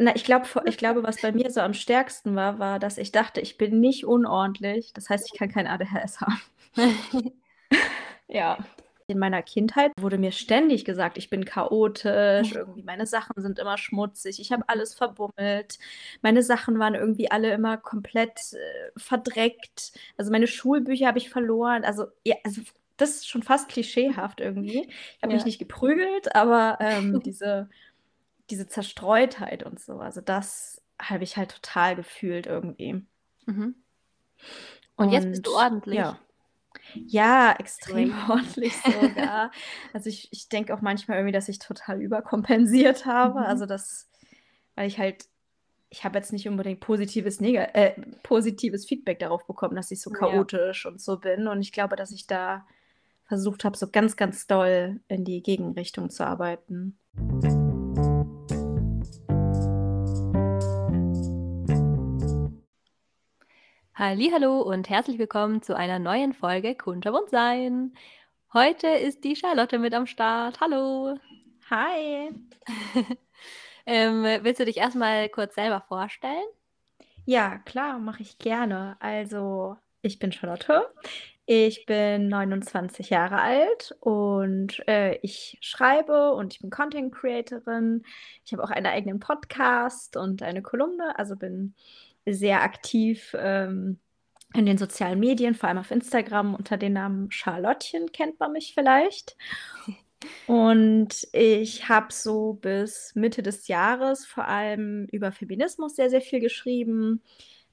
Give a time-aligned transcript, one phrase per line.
[0.00, 3.12] Na, ich glaube, ich glaube, was bei mir so am stärksten war, war, dass ich
[3.12, 4.92] dachte, ich bin nicht unordentlich.
[4.94, 6.40] Das heißt, ich kann kein ADHS haben.
[8.28, 8.58] ja.
[9.06, 13.76] In meiner Kindheit wurde mir ständig gesagt, ich bin chaotisch, irgendwie meine Sachen sind immer
[13.76, 15.80] schmutzig, ich habe alles verbummelt,
[16.22, 19.90] meine Sachen waren irgendwie alle immer komplett äh, verdreckt.
[20.16, 21.82] Also meine Schulbücher habe ich verloren.
[21.82, 22.60] Also, ja, also
[22.98, 24.86] das ist schon fast klischeehaft irgendwie.
[24.88, 25.38] Ich habe ja.
[25.38, 27.68] mich nicht geprügelt, aber ähm, diese
[28.50, 29.98] diese Zerstreutheit und so.
[29.98, 33.04] Also das habe ich halt total gefühlt irgendwie.
[33.46, 33.74] Mhm.
[34.96, 35.98] Und, und, jetzt bist du ordentlich.
[35.98, 36.18] Ja,
[36.94, 39.50] ja extrem ordentlich sogar.
[39.92, 43.40] also ich, ich denke auch manchmal irgendwie, dass ich total überkompensiert habe.
[43.40, 43.46] Mhm.
[43.46, 44.10] Also das,
[44.74, 45.24] weil ich halt,
[45.88, 50.10] ich habe jetzt nicht unbedingt positives, Neg äh, positives Feedback darauf bekommen, dass ich so
[50.10, 50.90] chaotisch ja.
[50.90, 51.48] und so bin.
[51.48, 52.66] Und ich glaube, dass ich da
[53.24, 56.98] versucht habe, so ganz, ganz doll in die Gegenrichtung zu arbeiten.
[64.02, 67.92] Hallo und herzlich willkommen zu einer neuen Folge Kunterbunt sein.
[68.54, 70.58] Heute ist die Charlotte mit am Start.
[70.62, 71.18] Hallo.
[71.68, 72.30] Hi.
[73.84, 76.46] ähm, willst du dich erstmal kurz selber vorstellen?
[77.26, 78.96] Ja, klar, mache ich gerne.
[79.00, 80.86] Also, ich bin Charlotte.
[81.44, 88.04] Ich bin 29 Jahre alt und äh, ich schreibe und ich bin Content Creatorin.
[88.46, 91.74] Ich habe auch einen eigenen Podcast und eine Kolumne, also bin
[92.26, 93.98] sehr aktiv ähm,
[94.54, 98.74] in den sozialen Medien, vor allem auf Instagram unter dem Namen Charlottchen kennt man mich
[98.74, 99.36] vielleicht.
[100.46, 106.40] Und ich habe so bis Mitte des Jahres vor allem über Feminismus sehr, sehr viel
[106.40, 107.22] geschrieben.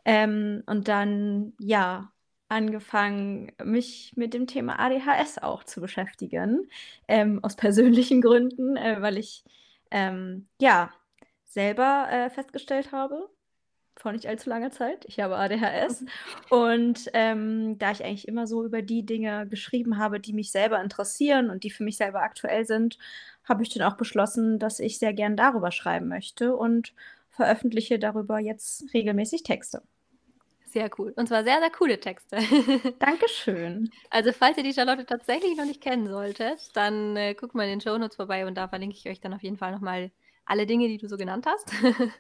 [0.05, 2.11] Ähm, und dann, ja,
[2.49, 6.69] angefangen, mich mit dem Thema ADHS auch zu beschäftigen.
[7.07, 9.43] Ähm, aus persönlichen Gründen, äh, weil ich,
[9.91, 10.93] ähm, ja,
[11.45, 13.29] selber äh, festgestellt habe,
[13.99, 15.05] vor nicht allzu langer Zeit.
[15.07, 16.05] Ich habe ADHS.
[16.49, 20.81] Und ähm, da ich eigentlich immer so über die Dinge geschrieben habe, die mich selber
[20.81, 22.97] interessieren und die für mich selber aktuell sind,
[23.43, 26.93] habe ich dann auch beschlossen, dass ich sehr gern darüber schreiben möchte und
[27.29, 29.81] veröffentliche darüber jetzt regelmäßig Texte.
[30.65, 31.13] Sehr cool.
[31.15, 32.37] Und zwar sehr, sehr coole Texte.
[32.99, 33.89] Dankeschön.
[34.09, 37.79] Also, falls ihr die Charlotte tatsächlich noch nicht kennen solltet, dann äh, guckt mal in
[37.79, 40.11] den Show Notes vorbei und da verlinke ich euch dann auf jeden Fall nochmal
[40.45, 41.71] alle Dinge, die du so genannt hast.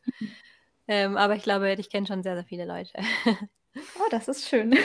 [0.87, 2.91] Ähm, aber ich glaube, dich kennen schon sehr, sehr viele Leute.
[3.75, 4.75] oh, das ist schön.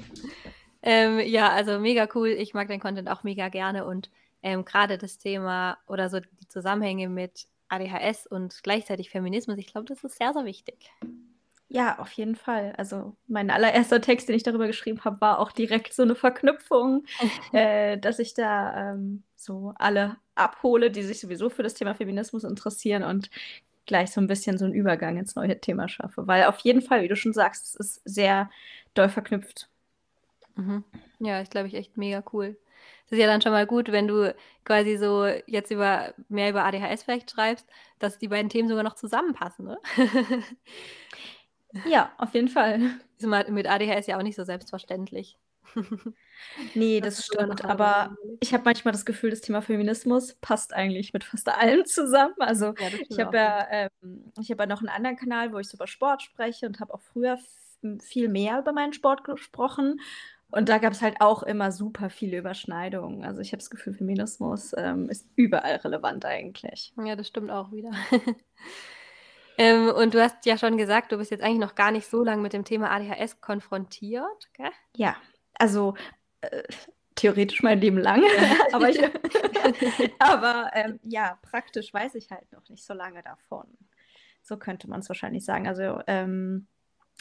[0.82, 2.28] ähm, ja, also mega cool.
[2.28, 4.10] Ich mag deinen Content auch mega gerne und
[4.42, 9.86] ähm, gerade das Thema oder so die Zusammenhänge mit ADHS und gleichzeitig Feminismus, ich glaube,
[9.86, 10.90] das ist sehr, sehr wichtig.
[11.68, 12.74] Ja, auf jeden Fall.
[12.76, 17.04] Also mein allererster Text, den ich darüber geschrieben habe, war auch direkt so eine Verknüpfung,
[17.52, 22.44] äh, dass ich da ähm, so alle abhole, die sich sowieso für das Thema Feminismus
[22.44, 23.30] interessieren und
[23.86, 26.26] gleich so ein bisschen so einen Übergang ins neue Thema schaffe.
[26.26, 28.50] Weil auf jeden Fall, wie du schon sagst, es ist sehr
[28.94, 29.68] doll verknüpft.
[30.56, 30.84] Mhm.
[31.20, 32.56] Ja, ist, glaube ich, echt mega cool.
[33.04, 36.64] Das ist ja dann schon mal gut, wenn du quasi so jetzt über mehr über
[36.64, 37.66] ADHS vielleicht schreibst,
[37.98, 39.78] dass die beiden Themen sogar noch zusammenpassen, ne?
[41.84, 42.80] ja, auf jeden Fall.
[43.18, 45.38] Ist mit ADHS ja auch nicht so selbstverständlich.
[46.74, 47.64] Nee, das, das stimmt.
[47.64, 52.34] Aber ich habe manchmal das Gefühl, das Thema Feminismus passt eigentlich mit fast allem zusammen.
[52.38, 55.68] Also ja, ich habe ja, ähm, ich habe ja noch einen anderen Kanal, wo ich
[55.68, 57.38] so über Sport spreche und habe auch früher
[58.00, 60.00] viel mehr über meinen Sport gesprochen.
[60.50, 63.24] Und da gab es halt auch immer super viele Überschneidungen.
[63.24, 66.92] Also ich habe das Gefühl, Feminismus ähm, ist überall relevant eigentlich.
[67.02, 67.90] Ja, das stimmt auch wieder.
[69.58, 72.22] ähm, und du hast ja schon gesagt, du bist jetzt eigentlich noch gar nicht so
[72.22, 74.70] lange mit dem Thema ADHS konfrontiert, gell?
[74.96, 75.16] Ja,
[75.58, 75.94] also
[76.40, 76.62] äh,
[77.14, 78.22] theoretisch mein Leben lang,
[78.72, 79.00] aber, ich,
[80.18, 83.66] aber ähm, ja, praktisch weiß ich halt noch nicht so lange davon.
[84.42, 85.66] So könnte man es wahrscheinlich sagen.
[85.66, 86.66] Also ähm,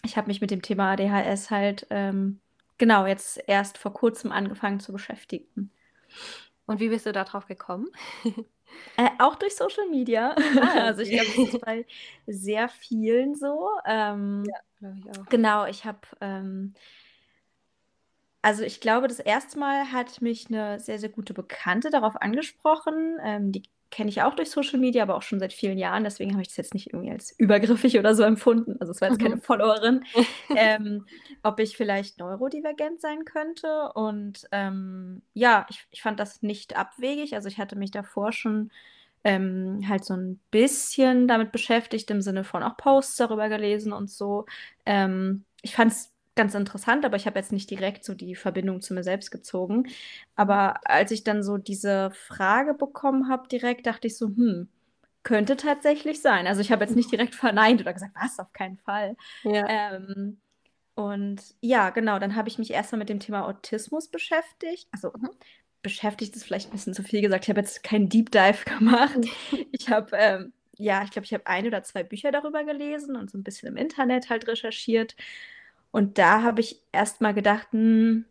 [0.03, 2.39] ich habe mich mit dem Thema ADHS halt ähm,
[2.77, 5.71] genau jetzt erst vor kurzem angefangen zu beschäftigen.
[6.67, 7.87] Und wie bist du darauf gekommen?
[8.97, 10.35] Äh, auch durch Social Media.
[10.61, 11.85] Ah, also ich glaube, das ist bei
[12.27, 13.69] sehr vielen so.
[13.85, 15.25] Ähm, ja, glaube ich auch.
[15.27, 16.73] Genau, ich habe ähm,
[18.45, 23.17] also ich glaube, das erste Mal hat mich eine sehr, sehr gute Bekannte darauf angesprochen.
[23.23, 26.03] Ähm, die kenne ich auch durch Social Media, aber auch schon seit vielen Jahren.
[26.03, 28.75] Deswegen habe ich das jetzt nicht irgendwie als übergriffig oder so empfunden.
[28.79, 29.41] Also es war jetzt keine mhm.
[29.41, 30.03] Followerin.
[30.55, 31.07] ähm,
[31.41, 33.91] ob ich vielleicht neurodivergent sein könnte.
[33.95, 37.33] Und ähm, ja, ich, ich fand das nicht abwegig.
[37.33, 38.69] Also ich hatte mich davor schon
[39.23, 44.11] ähm, halt so ein bisschen damit beschäftigt, im Sinne von auch Posts darüber gelesen und
[44.11, 44.45] so.
[44.85, 48.81] Ähm, ich fand es ganz interessant, aber ich habe jetzt nicht direkt so die Verbindung
[48.81, 49.87] zu mir selbst gezogen.
[50.35, 54.69] Aber als ich dann so diese Frage bekommen habe, direkt dachte ich so, hm,
[55.23, 56.47] könnte tatsächlich sein.
[56.47, 59.15] Also ich habe jetzt nicht direkt verneint oder gesagt, was, auf keinen Fall.
[59.43, 59.67] Ja.
[59.67, 60.39] Ähm,
[60.95, 64.87] und ja, genau, dann habe ich mich erstmal mit dem Thema Autismus beschäftigt.
[64.91, 65.31] Also Mhm.
[65.81, 67.45] beschäftigt ist vielleicht ein bisschen zu viel gesagt.
[67.45, 69.19] Ich habe jetzt keinen Deep Dive gemacht.
[69.71, 73.29] Ich habe, ähm, ja, ich glaube, ich habe ein oder zwei Bücher darüber gelesen und
[73.31, 75.15] so ein bisschen im Internet halt recherchiert.
[75.95, 78.25] Und da habe ich erstmal gedacht, hm,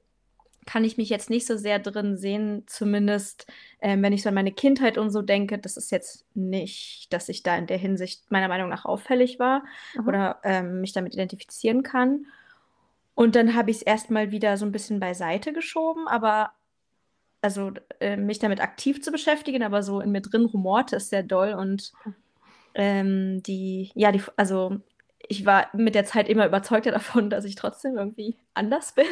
[0.67, 3.47] kann ich mich jetzt nicht so sehr drin sehen, zumindest
[3.81, 7.31] ähm, wenn ich so an meine Kindheit und so denke, das ist jetzt nicht, dass
[7.31, 9.65] ich da in der Hinsicht meiner Meinung nach auffällig war
[9.95, 10.09] Mhm.
[10.09, 12.27] oder ähm, mich damit identifizieren kann.
[13.15, 16.53] Und dann habe ich es erstmal wieder so ein bisschen beiseite geschoben, aber
[17.41, 21.23] also äh, mich damit aktiv zu beschäftigen, aber so in mir drin rumorte es sehr
[21.23, 21.93] doll und
[22.75, 24.81] ähm, die, ja, die, also
[25.29, 29.06] ich war mit der Zeit immer überzeugter davon, dass ich trotzdem irgendwie anders bin.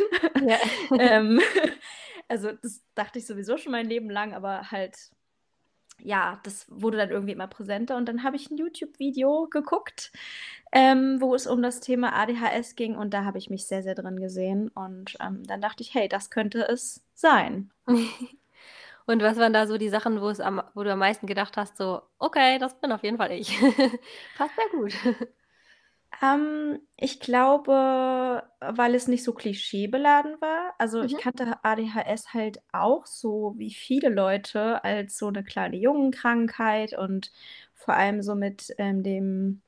[0.47, 0.57] Ja.
[0.99, 1.41] ähm,
[2.29, 5.11] also das dachte ich sowieso schon mein Leben lang, aber halt,
[5.99, 7.97] ja, das wurde dann irgendwie immer präsenter.
[7.97, 10.13] Und dann habe ich ein YouTube-Video geguckt,
[10.73, 13.95] ähm, wo es um das Thema ADHS ging und da habe ich mich sehr, sehr
[13.95, 14.69] drin gesehen.
[14.69, 17.71] Und ähm, dann dachte ich, hey, das könnte es sein.
[19.05, 21.57] Und was waren da so die Sachen, wo es am, wo du am meisten gedacht
[21.57, 23.59] hast, so, okay, das bin auf jeden Fall ich.
[24.37, 24.95] Passt sehr gut.
[26.21, 30.75] Ähm, ich glaube, weil es nicht so klischeebeladen war.
[30.79, 31.19] Also ich Mhm.
[31.19, 37.33] kannte ADHS halt auch so wie viele Leute als so eine kleine Jungenkrankheit und
[37.75, 39.63] vor allem so mit ähm, dem,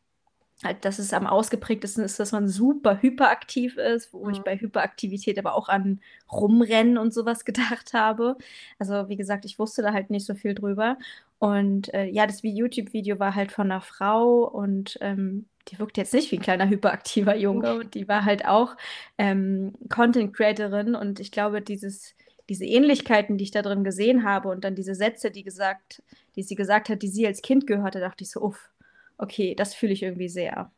[0.65, 4.45] halt, dass es am ausgeprägtesten ist, dass man super hyperaktiv ist, wo ich Mhm.
[4.45, 6.01] bei Hyperaktivität aber auch an
[6.33, 7.45] Rumrennen und sowas
[7.79, 8.37] gedacht habe.
[8.79, 10.99] Also wie gesagt, ich wusste da halt nicht so viel drüber.
[11.39, 16.15] Und äh, ja, das YouTube-Video war halt von einer Frau und ähm, die wirkt jetzt
[16.15, 17.75] nicht wie ein kleiner hyperaktiver Junge.
[17.77, 18.77] Und die war halt auch
[19.19, 22.15] ähm, Content-Creatorin und ich glaube, dieses,
[22.49, 26.03] diese Ähnlichkeiten, die ich da drin gesehen habe und dann diese Sätze, die gesagt,
[26.37, 28.71] die sie gesagt hat, die sie als Kind gehört hat, dachte ich so, uff,
[29.19, 30.71] okay, das fühle ich irgendwie sehr.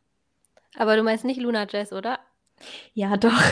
[0.77, 2.19] Aber du meinst nicht Luna Jazz, oder?
[2.95, 3.33] Ja, doch.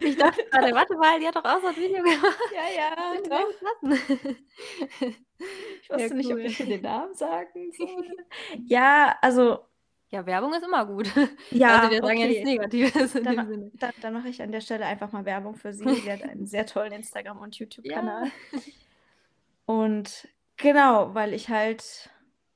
[0.00, 2.38] Ich dachte gerade, warte mal, die hat doch auch so ein Video gemacht.
[2.54, 4.30] Ja, ja, Könnte doch.
[5.82, 6.40] Ich wusste Ja, nicht, ob cool.
[6.46, 8.16] ich hier den Namen sagen soll.
[8.66, 9.58] Ja, also,
[10.10, 11.10] Ja, Werbung ist immer gut.
[11.50, 12.52] ja, Also wir sagen ja nichts okay.
[12.52, 13.70] Negatives in Dann, dem Sinne.
[13.74, 15.88] dann, dann mache ich an der Stelle einfach mal Werbung für sie.
[15.88, 18.26] Sie hat einen sehr tollen Instagram- und YouTube-Kanal.
[18.52, 18.60] Ja.
[19.66, 22.10] Und genau, weil ich halt,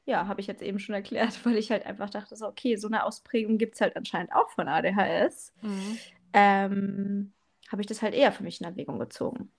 [0.06, 2.88] ja, habe ich jetzt eben schon erklärt, weil ich halt einfach dachte, so, okay, so
[2.88, 5.52] eine Ausprägung gibt es halt anscheinend auch von ADHS.
[5.62, 5.98] Mhm.
[6.32, 7.32] Ähm,
[7.70, 9.50] habe ich das halt eher für mich in Erwägung gezogen.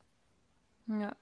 [0.88, 1.15] Ja.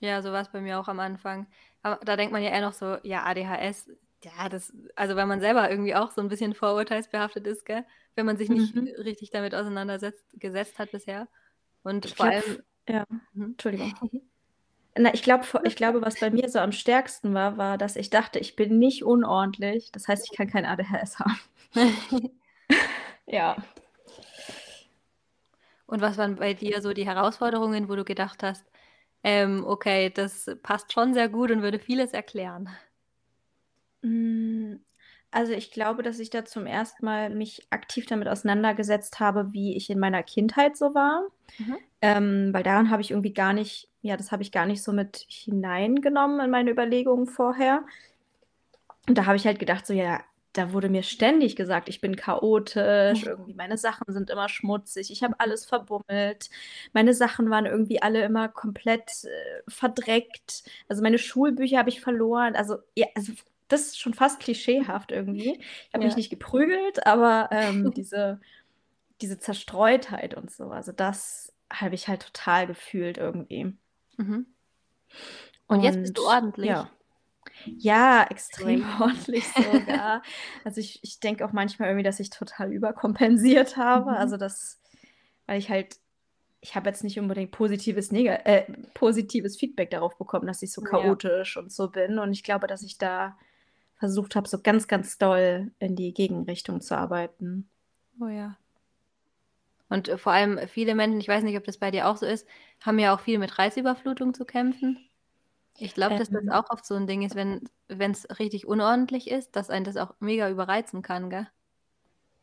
[0.00, 1.46] Ja, so war es bei mir auch am Anfang.
[1.82, 3.90] Aber da denkt man ja eher noch so, ja, ADHS,
[4.22, 7.84] ja, das, also wenn man selber irgendwie auch so ein bisschen vorurteilsbehaftet ist, gell?
[8.14, 8.88] Wenn man sich nicht Mhm.
[8.98, 11.28] richtig damit auseinandersetzt, gesetzt hat bisher.
[11.82, 13.44] Und Ich vor glaube, allem, ja, Mhm.
[13.52, 13.94] Entschuldigung.
[14.96, 18.10] Na, ich glaube, ich glaube, was bei mir so am stärksten war, war, dass ich
[18.10, 19.90] dachte, ich bin nicht unordentlich.
[19.92, 21.38] Das heißt, ich kann kein ADHS haben.
[23.26, 23.56] Ja.
[25.86, 28.64] Und was waren bei dir so die Herausforderungen, wo du gedacht hast,
[29.22, 32.68] ähm, okay, das passt schon sehr gut und würde vieles erklären?
[34.02, 34.76] Mm,
[35.30, 39.76] Also ich glaube, dass ich da zum ersten Mal mich aktiv damit auseinandergesetzt habe, wie
[39.76, 41.22] ich in meiner Kindheit so war.
[41.58, 41.78] Mhm.
[42.02, 44.92] Ähm, weil daran habe ich irgendwie gar nicht, ja, das habe ich gar nicht so
[44.92, 47.84] mit hineingenommen in meine Überlegungen vorher.
[49.08, 50.22] Und da habe ich halt gedacht, so, ja,
[50.52, 55.22] da wurde mir ständig gesagt, ich bin chaotisch, irgendwie meine Sachen sind immer schmutzig, ich
[55.24, 56.48] habe alles verbummelt,
[56.92, 62.54] meine Sachen waren irgendwie alle immer komplett äh, verdreckt, also meine Schulbücher habe ich verloren,
[62.56, 63.32] also ja, also
[63.68, 65.58] das ist schon fast klischeehaft irgendwie.
[65.60, 66.16] Ich habe mich Ja.
[66.16, 68.40] nicht geprügelt, aber ähm, diese,
[69.22, 73.74] diese Zerstreutheit und so, also das habe ich halt total gefühlt irgendwie.
[74.16, 74.46] Mhm.
[75.66, 76.66] Und jetzt bist du Und ordentlich.
[76.70, 76.90] ja.
[77.78, 79.00] Ja, extrem Great.
[79.00, 80.22] ordentlich sogar.
[80.64, 84.10] Also ich, ich denke auch manchmal irgendwie, dass ich total überkompensiert habe.
[84.12, 84.16] Mhm.
[84.16, 84.80] Also das,
[85.46, 85.96] weil ich halt,
[86.60, 90.82] ich habe jetzt nicht unbedingt positives, Neg äh, positives Feedback darauf bekommen, dass ich so
[90.82, 90.88] Ja.
[90.88, 92.18] chaotisch und so bin.
[92.18, 93.36] Und ich glaube, dass ich da
[93.96, 97.70] versucht habe, so ganz, ganz doll in die Gegenrichtung zu arbeiten.
[98.20, 98.56] Oh ja.
[99.94, 102.26] Und äh, vor allem viele Menschen, ich weiß nicht, ob das bei dir auch so
[102.26, 102.46] ist,
[102.82, 104.98] haben ja auch viel mit Reizüberflutung zu kämpfen.
[105.78, 109.30] Ich glaube, dass das Ähm, auch oft so ein Ding ist, wenn es richtig unordentlich
[109.30, 111.48] ist, dass einen das auch mega überreizen kann, gell?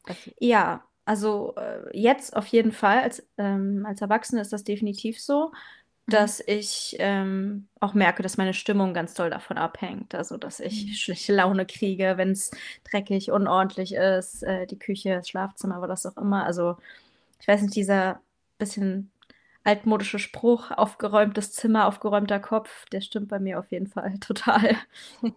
[0.06, 5.20] Das, Ja, also äh, jetzt auf jeden Fall, als, ähm, als Erwachsene ist das definitiv
[5.22, 5.52] so,
[6.08, 6.32] mhm.
[6.32, 10.16] dass ich ähm, auch merke, dass meine Stimmung ganz doll davon abhängt.
[10.16, 10.96] Also, dass Mhm.
[10.96, 12.52] ich schlechte Laune kriege, wenn es
[12.86, 16.46] dreckig, unordentlich ist, äh, die Küche, das Schlafzimmer, was auch immer.
[16.46, 16.78] Also,
[17.42, 18.22] ich weiß nicht, dieser
[18.60, 19.12] bisschen
[19.64, 24.78] altmodische Spruch: „Aufgeräumtes Zimmer, aufgeräumter Kopf“, der stimmt bei mir auf jeden Fall total.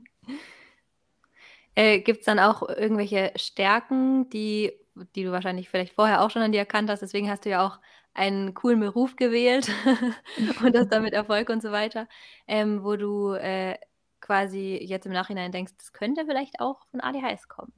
[1.74, 4.72] Äh, gibt's dann auch irgendwelche Stärken, die
[5.16, 7.66] die du wahrscheinlich vielleicht vorher auch schon an dir erkannt hast, deswegen hast du ja
[7.66, 7.80] auch
[8.14, 9.68] einen coolen Beruf gewählt
[10.64, 12.06] und hast damit Erfolg und so weiter,
[12.46, 13.76] ähm, wo du, äh,
[14.20, 17.72] quasi jetzt im Nachhinein denkst, das könnte vielleicht auch von ADHS kommen?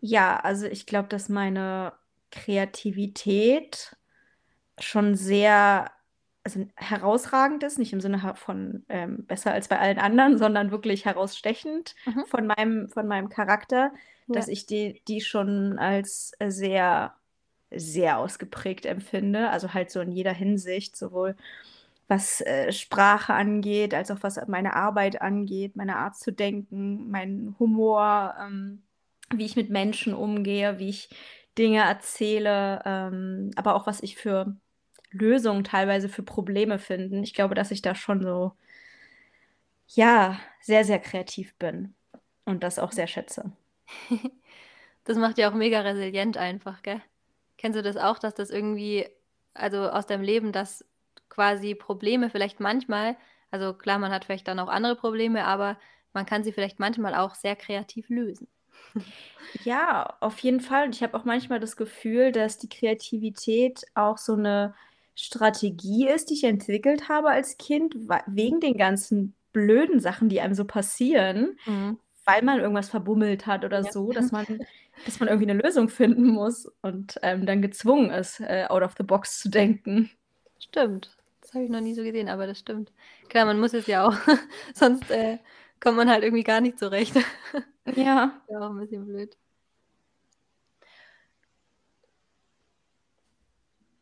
[0.00, 1.92] Ja, also ich glaube, dass meine
[2.30, 3.96] Kreativität
[4.78, 5.90] schon sehr
[6.44, 11.04] also herausragend ist, nicht im Sinne von, ähm, besser als bei allen anderen, sondern wirklich
[11.04, 12.24] herausstechend Mhm.
[12.26, 13.92] von meinem von meinem Charakter,
[14.28, 14.34] Ja.
[14.34, 17.14] dass ich die die schon als sehr,
[17.70, 19.50] sehr ausgeprägt empfinde.
[19.50, 21.36] Also halt so in jeder Hinsicht, sowohl
[22.08, 27.54] was, äh, Sprache angeht, als auch was meine Arbeit angeht, meine Art zu denken, mein
[27.58, 28.82] Humor, ähm,
[29.34, 31.10] wie ich mit Menschen umgehe, wie ich
[31.58, 34.56] Dinge erzähle, ähm, aber auch was ich für
[35.10, 37.22] Lösungen teilweise für Probleme finden.
[37.22, 38.52] Ich glaube, dass ich da schon so
[39.88, 41.94] ja, sehr, sehr kreativ bin
[42.44, 43.52] und das auch sehr schätze.
[45.04, 47.00] Das macht dich auch mega resilient einfach, gell?
[47.56, 49.08] Kennst du das auch, dass das irgendwie
[49.54, 50.84] also aus deinem Leben, dass
[51.30, 53.16] quasi Probleme vielleicht manchmal
[53.50, 55.78] also klar, man hat vielleicht dann auch andere Probleme, aber
[56.12, 58.48] man kann sie vielleicht manchmal auch sehr kreativ lösen?
[59.54, 60.86] Ja, auf jeden Fall.
[60.86, 64.74] Und ich habe auch manchmal das Gefühl, dass die Kreativität auch so 'ne
[65.14, 67.94] Strategie ist, die ich entwickelt habe als Kind,
[68.26, 71.98] wegen den ganzen blöden Sachen, die einem so passieren, Mhm.
[72.24, 73.90] weil man irgendwas verbummelt hat oder Ja.
[73.90, 74.44] so, dass man
[75.04, 78.94] dass man irgendwie 'ne Lösung finden muss und, ähm, dann gezwungen ist, äh, out of
[78.98, 80.10] the box zu denken.
[80.60, 81.16] Stimmt.
[81.40, 82.92] Das habe ich noch nie so gesehen, aber das stimmt.
[83.28, 84.14] Klar, man muss es ja auch,
[84.74, 85.38] sonst, äh,
[85.80, 87.14] kommt man halt irgendwie gar nicht zurecht.
[87.96, 88.42] Ja.
[88.48, 89.34] Wäre auch 'n bisschen blöd.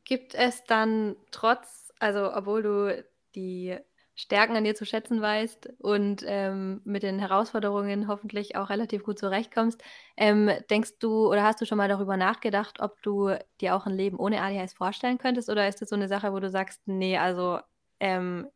[0.07, 3.05] Gibt es dann trotz also obwohl du
[3.35, 3.77] die
[4.15, 9.19] Stärken an dir zu schätzen weißt und, ähm, mit den Herausforderungen hoffentlich auch relativ gut
[9.19, 9.83] zurechtkommst,
[10.17, 13.31] ähm, denkst du oder hast du schon mal darüber nachgedacht, ob du
[13.61, 16.39] dir auch 'n Leben ohne ADHS vorstellen könntest oder ist das so 'ne Sache, wo
[16.41, 17.59] du sagst: „Ne, also,
[18.01, 18.47] ähm,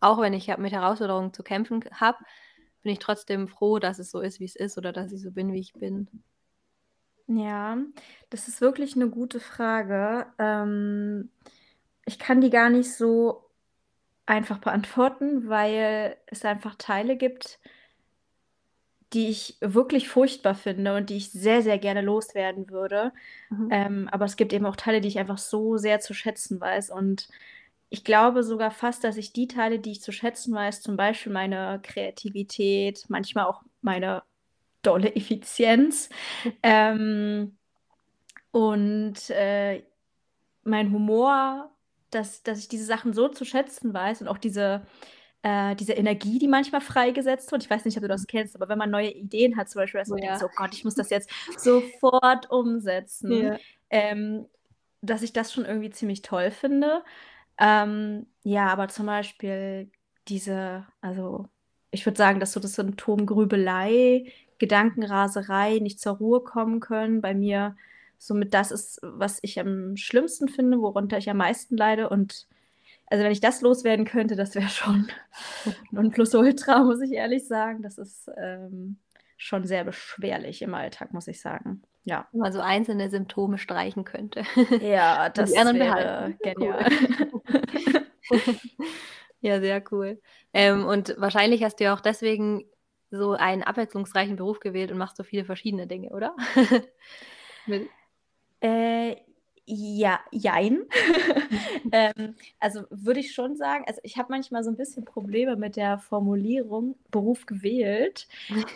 [0.00, 2.18] auch wenn ich mit Herausforderungen zu kämpfen habe,
[2.82, 5.30] bin ich trotzdem froh, dass es so ist, wie es ist oder dass ich so
[5.32, 6.08] bin, wie ich bin?“
[7.28, 7.78] Ja,
[8.30, 10.26] das ist wirklich 'ne gute Frage.
[10.38, 11.30] Ähm,
[12.04, 13.48] ich kann die gar nicht so
[14.26, 17.58] einfach beantworten, weil es einfach Teile gibt
[19.12, 23.12] die ich wirklich furchtbar finde und die ich sehr, sehr gerne loswerden würde.
[23.50, 23.68] Mhm.
[23.70, 26.90] Ähm, aber es gibt eben auch Teile, die ich einfach so sehr zu schätzen weiß.
[26.90, 27.28] Und
[27.92, 31.32] ich glaube sogar fast, dass ich die Teile, die ich zu schätzen weiß, zum Beispiel
[31.32, 34.22] meine Kreativität, manchmal auch meine
[34.82, 36.10] dolle Effizienz,
[36.62, 37.58] ähm,
[38.52, 39.84] und, äh,
[40.64, 41.72] mein Humor,
[42.10, 44.86] dass dass ich diese Sachen so zu schätzen weiß und auch diese
[45.42, 47.64] äh, diese Energie, die manchmal freigesetzt wird.
[47.64, 48.08] Ich weiß nicht, ob du Mhm.
[48.08, 50.42] das kennst, aber wenn man neue Ideen hat, zum Beispiel, dass man denkt ja.
[50.42, 53.58] „Oh Gott, ich muss das jetzt sofort umsetzen“, Ja.
[53.90, 54.46] ähm,
[55.02, 57.04] dass ich das schon irgendwie ziemlich toll finde.
[57.58, 59.90] Ähm, ja, aber zum Beispiel
[60.28, 61.48] diese also,
[61.90, 67.34] ich würde sagen, dass so das Symptom Grübelei, Gedankenraserei, nicht zur Ruhe kommen können bei
[67.34, 67.76] mir
[68.18, 72.08] somit das ist, was ich am schlimmsten finde, worunter ich am meisten leide.
[72.08, 72.46] Und
[73.06, 75.08] also, wenn ich das loswerden könnte, das wäre schon
[75.90, 77.82] Nonplusultra, muss ich ehrlich sagen.
[77.82, 78.98] Das ist, ähm,
[79.42, 81.82] schon sehr beschwerlich im Alltag, muss ich sagen.
[82.06, 82.32] Ja.
[82.32, 84.42] Wenn man so einzelne Symptome streichen könnte
[84.80, 86.40] Ja, und die das anderen wäre behalten.
[86.40, 86.42] Cool.
[86.42, 86.88] genial.
[89.40, 90.20] Ja, sehr cool.
[90.54, 92.64] Ähm, und wahrscheinlich hast du ja auch deswegen
[93.10, 96.36] so einen abwechslungsreichen Beruf gewählt und machst so viele verschiedene Dinge, oder?
[97.66, 97.92] Mit
[98.62, 99.16] Äh,
[99.66, 100.84] ja, jein.
[101.92, 105.76] Ähm, also, würde ich schon sagen also, ich habe manchmal so 'n bisschen Probleme mit
[105.76, 108.28] der Formulierung „Beruf gewählt“,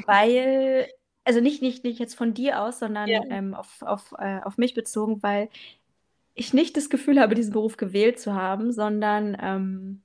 [0.06, 0.88] weil
[1.26, 3.20] also, nicht nicht nicht jetzt von dir aus, Ja.
[3.20, 5.50] sondern, ähm, auf auf äh, auf mich bezogen, weil
[6.34, 10.02] ich nicht das Gefühl habe, diesen Beruf gewählt zu haben, sondern, ähm,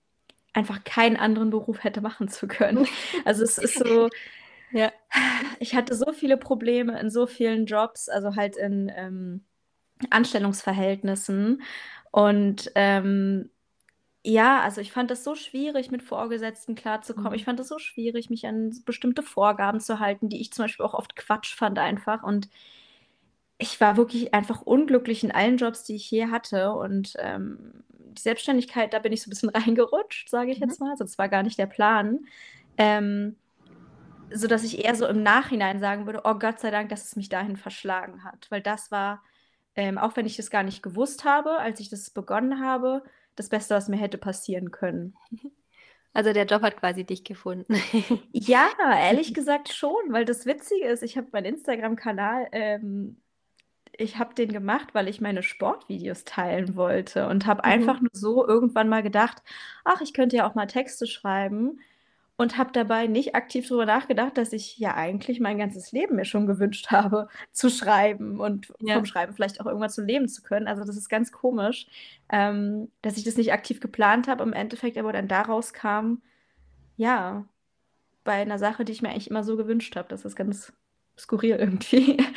[0.54, 2.88] einfach keinen anderen Beruf hätte machen zu können.
[3.26, 4.10] Also, es ist so
[4.72, 4.92] Ja.
[5.60, 9.46] ich hatte so viele Probleme in so vielen Jobs, also halt in, ähm,
[10.12, 11.62] Anstellungsverhältnissen.
[12.12, 13.50] Und, ähm,
[14.24, 17.36] ja, also, ich fand das so schwierig, mit Vorgesetzten klarzukommen.
[17.38, 17.46] Ich Mhm.
[17.46, 20.86] fand das so schwierig, mich an s bestimmte Vorgaben zu halten, die ich zum Beispiel
[20.86, 22.24] auch oft Quatsch fand einfach.
[22.24, 22.50] Und
[23.58, 26.72] ich war wirklich einfach unglücklich in allen Jobs, die ich je hatte.
[26.74, 30.60] Und, ähm, die Selbstständigkeit, da bin ich so 'n bisschen reingerutscht, sage ich Mhm.
[30.60, 30.92] jetzt mal.
[30.92, 32.26] Also, das war gar nicht der Plan.
[32.78, 33.38] Ähm,
[34.34, 37.30] sodass ich eher so im Nachhinein sagen würde: „Oh, Gott sei Dank, dass es mich
[37.30, 39.24] dahin verschlagen hat“, weil das war
[39.76, 43.04] ähm, auch wenn ich das gar nicht gewusst habe, als ich das begonnen habe,
[43.36, 45.16] das Beste, was mir hätte passieren können.
[46.14, 47.76] Also der Job hat quasi dich gefunden.
[48.34, 53.22] Ja, ehrlich gesagt schon, weil das Witzige ist, ich habe meinen Instagram-Kanal, ähm,
[53.98, 57.66] ich habe den gemacht, weil ich meine Sportvideos teilen wollte und habe Mhm.
[57.66, 59.44] einfach nur so irgendwann mal gedacht,
[59.86, 61.82] ach, ich könnte ja auch mal Texte schreiben
[62.42, 66.26] und habe dabei nicht aktiv darüber nachgedacht, dass ich ja eigentlich mein ganzes Leben mir
[66.26, 68.96] schon gewünscht habe, zu schreiben und Ja.
[68.96, 70.68] vom Schreiben vielleicht auch irgendwann zu leben zu können.
[70.68, 71.88] Also das ist ganz komisch,
[72.32, 76.22] ähm, dass ich das nicht aktiv geplant habe, im Endeffekt aber dann daraus kam,
[76.98, 77.46] ja,
[78.24, 80.10] bei einer Sache, die ich mir eigentlich immer so gewünscht habe.
[80.10, 80.74] Das ist ganz
[81.18, 82.18] skurril irgendwie.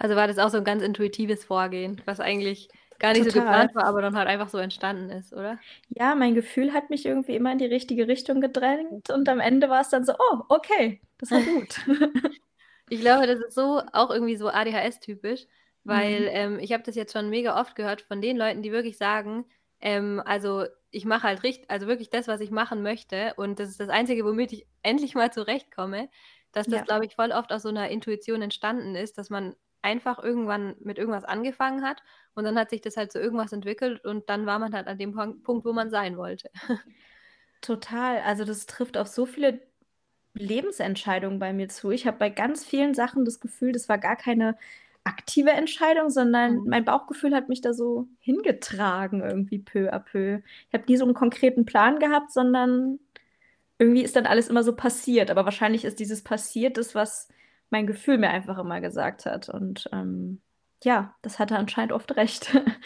[0.00, 3.32] Also war das auch so ein ganz intuitives Vorgehen, was eigentlich gar nicht so Total.
[3.32, 5.60] geplant war, aber dann halt einfach so entstanden ist, oder?
[5.88, 9.68] Ja, mein Gefühl hat mich irgendwie immer in die richtige Richtung gedrängt und am Ende
[9.68, 11.80] war es dann so, oh, okay, das war gut.
[12.88, 15.46] Ich glaube, das ist so auch irgendwie so ADHS-typisch,
[15.84, 16.30] weil Mhm.
[16.32, 19.46] ähm, ich habe das jetzt schon mega oft gehört von den Leuten, die wirklich sagen,
[19.80, 23.68] ähm, also ich mache halt richtig, also wirklich das, was ich machen möchte und das
[23.70, 26.08] ist das Einzige, womit ich endlich mal zurechtkomme,
[26.52, 26.84] dass das, Ja.
[26.84, 30.98] glaube ich, voll oft aus so einer Intuition entstanden ist, dass man einfach irgendwann mit
[30.98, 32.02] irgendwas angefangen hat
[32.38, 34.98] und dann hat sich das halt zu irgendwas entwickelt und dann war man halt an
[34.98, 36.50] dem Punkt, wo man sein wollte.
[37.60, 38.18] Total.
[38.22, 39.60] Also das trifft auf so viele
[40.34, 41.90] Lebensentscheidungen bei mir zu.
[41.92, 44.56] Ich habe bei ganz vielen Sachen das Gefühl, das war gar keine
[45.04, 46.66] aktive Entscheidung, sondern Mhm.
[46.66, 50.40] mein Bauchgefühl hat mich da so hingetragen, irgendwie peu à peu.
[50.68, 53.00] Ich habe nie so einen konkreten Plan gehabt, sondern
[53.78, 55.30] irgendwie ist dann alles immer so passiert.
[55.30, 57.28] Aber wahrscheinlich ist dieses passiert das, was
[57.70, 59.48] mein Gefühl mir einfach immer gesagt hat.
[59.50, 60.40] Und ähm,
[60.84, 62.54] ja, das hatte anscheinend oft recht.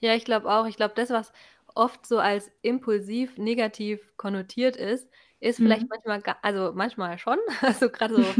[0.00, 0.66] Ja, ich glaube auch.
[0.66, 1.32] Ich glaube, das, was
[1.74, 5.08] oft so als impulsiv negativ konnotiert ist,
[5.40, 5.90] ist vielleicht Mhm.
[5.90, 8.36] manchmal, ga- also manchmal schon, also gerade so,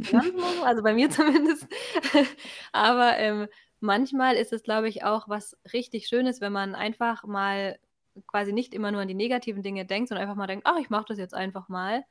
[0.62, 1.67] also bei mir zumindest.
[2.73, 3.49] Aber ähm,
[3.81, 7.79] manchmal ist es, glaube ich, auch was richtig Schönes, wenn man einfach mal
[8.29, 10.91] quasi nicht immer nur an die negativen Dinge denkt, sondern einfach mal denkt, ach, ich
[10.91, 12.05] mache das jetzt einfach mal.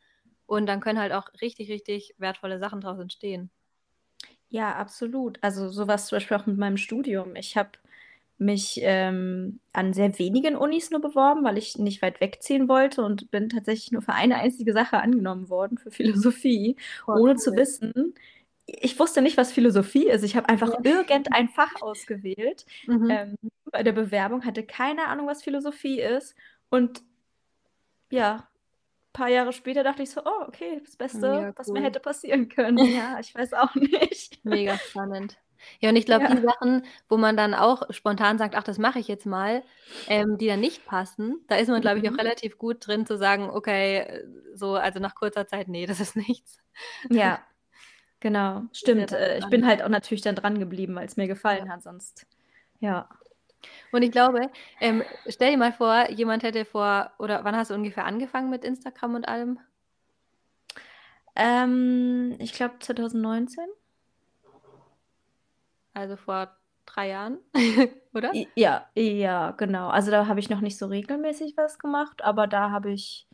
[0.45, 3.51] Und dann können halt auch richtig, richtig wertvolle Sachen daraus entstehen.
[4.53, 5.39] Ja, absolut.
[5.41, 7.35] Also sowas zum Beispiel auch mit meinem Studium.
[7.35, 7.71] Ich habe
[8.37, 13.31] mich ähm, an sehr wenigen Unis nur beworben, weil ich nicht weit wegziehen wollte und
[13.31, 16.75] bin tatsächlich nur für eine einzige Sache angenommen worden, für Philosophie,
[17.05, 17.57] Voll ohne zu cool.
[17.57, 18.13] wissen.
[18.67, 20.23] Ich wusste nicht, was Philosophie ist.
[20.23, 20.83] Ich habe einfach Ja.
[20.83, 23.09] irgendein Fach ausgewählt Mhm.
[23.09, 23.35] ähm,
[23.71, 26.35] bei der Bewerbung, hatte keine Ahnung, was Philosophie ist.
[26.69, 27.03] Und
[28.11, 28.47] ja,
[29.13, 32.49] paar Jahre später dachte ich so, oh, okay, das Beste, Mega was mir hätte passieren
[32.49, 32.79] können.
[32.93, 34.39] Ja, ich weiß auch nicht.
[34.43, 35.37] Mega spannend.
[35.79, 36.35] Ja, und ich glaube, Ja.
[36.35, 39.63] die Sachen, wo man dann auch spontan sagt, ach, das mache ich jetzt mal,
[40.07, 42.19] ähm, die dann nicht passen, da ist man, glaube ich, auch Mhm.
[42.19, 44.23] relativ gut drin zu sagen, okay,
[44.53, 46.57] so, also nach kurzer Zeit, nee, das ist nichts.
[47.09, 47.39] Ja,
[48.19, 48.39] genau.
[48.39, 49.11] Ja Stimmt.
[49.11, 51.83] dann Äh, ich bin halt auch natürlich dann dran geblieben, weil es mir gefallen hat,
[51.83, 52.25] sonst.
[52.79, 53.07] Ja.
[53.91, 54.49] Und ich glaube,
[54.79, 58.63] ähm, stell dir mal vor, jemand hätte vor, oder wann hast du ungefähr angefangen mit
[58.65, 59.59] Instagram und allem?
[61.35, 63.65] Ähm, ich glaube 2019.
[65.93, 67.37] Also vor drei Jahren,
[68.13, 68.31] oder?
[68.55, 69.89] Ja, ja, genau.
[69.89, 73.27] Also da habe ich noch nicht so regelmäßig was gemacht, aber da habe ich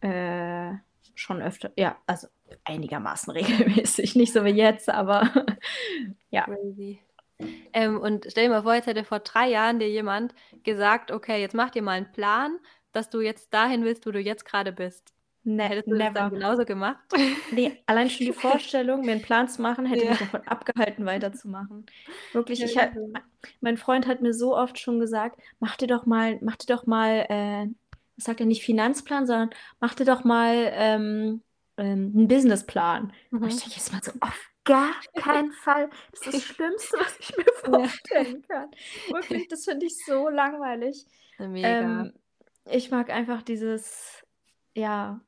[0.00, 0.74] äh,
[1.14, 2.28] schon öfter, ja, also
[2.64, 4.16] einigermaßen regelmäßig.
[4.16, 5.30] Nicht so wie jetzt, aber
[6.30, 6.44] ja.
[6.44, 7.00] Crazy.
[7.72, 11.40] Ähm, und stell dir mal vor, jetzt hätte vor drei Jahren dir jemand gesagt, okay,
[11.40, 12.58] jetzt mach dir mal einen Plan,
[12.92, 15.14] dass du jetzt dahin willst, wo du jetzt gerade bist.
[15.44, 16.30] Ne Hättest du das dann never.
[16.30, 16.98] genauso gemacht?
[17.50, 20.10] Nee, allein schon die Vorstellung, mir einen Plan zu machen, hätte Ja.
[20.10, 21.86] mich davon abgehalten, weiterzumachen.
[22.32, 22.90] Wirklich, ich hab,
[23.60, 26.86] mein Freund hat mir so oft schon gesagt, mach dir doch mal, mach dir doch
[26.86, 27.66] mal, äh,
[28.16, 31.42] was sagt er nicht Finanzplan, sondern mach dir doch mal ähm,
[31.76, 33.12] ähm, einen Businessplan.
[33.42, 33.60] Und ich Mhm.
[33.60, 35.90] denke jetzt mal so, auf gar keinen Fall.
[36.12, 37.92] Das ist das Schlimmste, was ich mir Ja.
[37.92, 38.70] vorstellen kann.
[39.08, 41.06] Wirklich, das finde ich so langweilig.
[41.38, 42.06] Mega.
[42.06, 42.14] Ähm,
[42.66, 44.24] ich mag einfach dieses,
[44.76, 45.20] ja,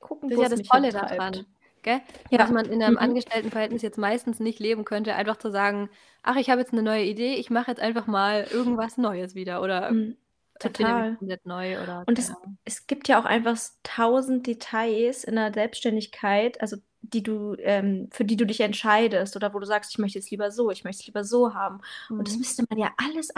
[0.00, 1.46] gucken, Das ist ja das Tolle daran,
[1.82, 2.00] gell?
[2.30, 2.38] Ja.
[2.38, 2.98] Was man in einem Mhm.
[2.98, 5.90] Angestelltenverhältnis jetzt meistens nicht leben könnte, einfach zu sagen,
[6.22, 9.62] ach, ich habe jetzt eine neue Idee, ich mache jetzt einfach mal irgendwas Neues wieder
[9.62, 10.16] oder Mhm.
[10.58, 11.18] Total.
[11.18, 15.52] komplett neu oder Und keine es, es gibt ja auch einfach tausend Details in der
[15.54, 19.98] Selbstständigkeit, also die du, ähm, für die du dich entscheidest oder wo du sagst, ich
[19.98, 21.80] möchte es lieber so, ich möchte es lieber so haben.
[22.16, 22.40] Und das Mhm.
[22.40, 23.30] müsste man ja alles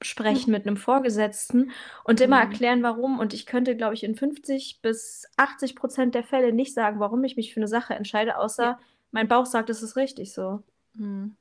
[0.00, 1.70] absprechen mit einem Vorgesetzten
[2.04, 2.42] und immer Mhm.
[2.42, 3.18] erklären, warum.
[3.18, 7.22] Und ich könnte, glaube ich, in 50 bis 80 Prozent der Fälle nicht sagen, warum
[7.24, 8.38] ich mich für eine Sache entscheide, Ja.
[8.38, 8.78] außer
[9.12, 10.62] mein Bauch sagt, es ist richtig so.
[10.94, 11.36] Mhm.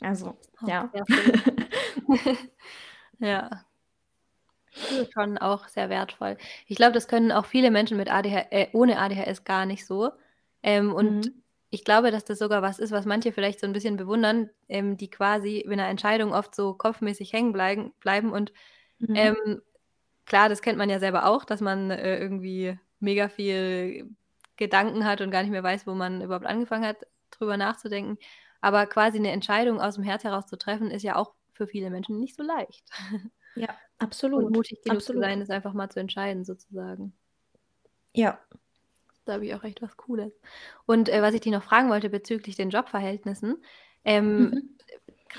[0.00, 0.90] Also, Oh, ja.
[3.20, 3.64] Ja.
[5.12, 6.36] Schon auch sehr wertvoll.
[6.66, 10.10] Ich glaube, das können auch viele Menschen mit ADH äh, ohne ADHS gar nicht so.
[10.62, 11.42] Ähm, und Mhm.
[11.70, 14.96] ich glaube, dass das sogar was ist, was manche vielleicht so 'n bisschen bewundern, ähm,
[14.96, 18.52] die quasi mit 'ner Entscheidung oft so kopfmäßig hängen bleiben bleiben und,
[19.00, 19.32] Mhm.
[19.36, 19.62] ähm,
[20.26, 24.10] klar, das kennt man ja selber auch, dass man, äh, irgendwie mega viel
[24.56, 28.18] Gedanken hat und gar nicht mehr weiß, wo man überhaupt angefangen hat, drüber nachzudenken.
[28.62, 32.18] Aber quasi 'ne Entscheidung aus'm Herz heraus zu treffen, ist ja auch für viele Menschen
[32.20, 32.90] nicht so leicht.
[33.56, 33.78] Ja,
[34.36, 35.20] Und absolut, mutig genug zu absolut.
[35.20, 37.14] sein, es einfach mal zu entscheiden sozusagen.
[38.14, 38.38] Ja.
[39.24, 40.32] Da habe ich auch echt was Cooles.
[40.86, 43.62] Und, äh, was ich dich noch fragen wollte bezüglich den Jobverhältnissen,
[44.04, 44.76] ähm, Mhm.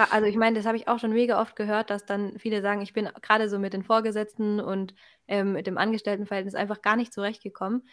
[0.09, 2.81] also, ich meine, das habe ich auch schon mega oft gehört, dass dann viele sagen:
[2.81, 4.95] „Ich bin grade so mit den Vorgesetzten und,
[5.27, 7.83] ähm, mit dem Angestelltenverhältnis einfach gar nicht zurechtgekommen.“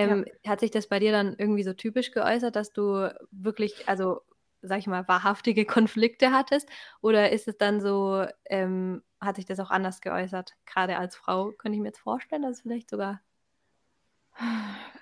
[0.00, 0.16] Ja.
[0.16, 4.20] Ähm, hat sich das bei dir dann irgendwie so typisch geäußert, dass du wirklich, also,
[4.62, 6.68] sage ich mal, wahrhaftige Konflikte hattest?
[7.02, 10.52] Oder ist es dann so ähm, hat sich das auch anders geäußert?
[10.66, 13.20] Grade als Frau könnte ich mir jetzt vorstellen, dass es vielleicht sogar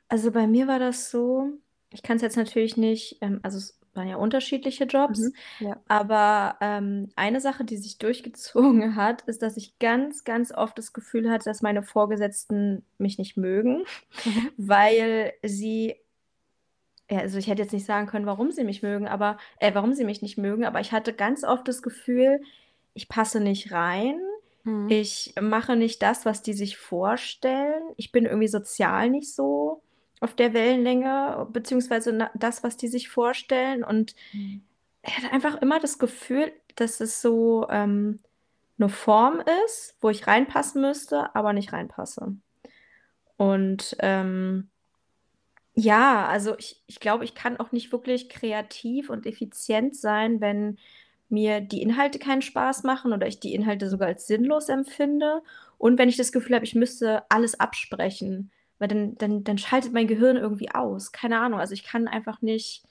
[0.09, 1.51] Also, bei mir war das so
[1.91, 5.83] ich kann's jetzt natürlich nicht ähm, also, es waren ja unterschiedliche Jobs, Mhm, ja.
[5.89, 10.93] aber, ähm, eine Sache, die sich durchgezogen hat, ist, dass ich ganz, ganz oft das
[10.93, 13.85] Gefühl hatte, dass meine Vorgesetzten mich nicht mögen,
[14.25, 14.51] Mhm.
[14.57, 15.97] weil sie
[17.11, 19.93] ja, also, ich hätte jetzt nicht sagen können, warum sie mich mögen, aber äh, warum
[19.95, 22.41] sie mich nicht mögen, aber ich hatte ganz oft das Gefühl,
[22.95, 24.19] ich passe nicht rein.
[24.67, 24.97] Mhm.
[25.05, 27.83] Ich mache nicht das, was die sich vorstellen.
[27.97, 29.83] Ich bin irgendwie sozial nicht so
[30.21, 33.85] auf der Wellenlänge, beziehungsweise, das, was die sich vorstellen.
[33.85, 34.67] Und Mhm.
[35.03, 38.21] ich hatte einfach immer das Gefühl, dass es so, ähm,
[38.79, 42.37] 'ne Form ist, wo ich reinpassen müsste, aber nicht reinpasse.
[43.39, 44.69] Und, ähm
[45.79, 50.79] ja, also, ich ich glaube, ich kann auch nicht wirklich kreativ und effizient sein, wenn
[51.31, 55.43] mir die Inhalte keinen Spaß machen oder ich die Inhalte sogar als sinnlos empfinde
[55.79, 59.93] und wenn ich das Gefühl habe, ich müsste alles absprechen, weil dann dann dann schaltet
[59.93, 61.13] mein Gehirn irgendwie aus.
[61.13, 61.61] Keine Ahnung.
[61.61, 62.83] Also, ich kann einfach nicht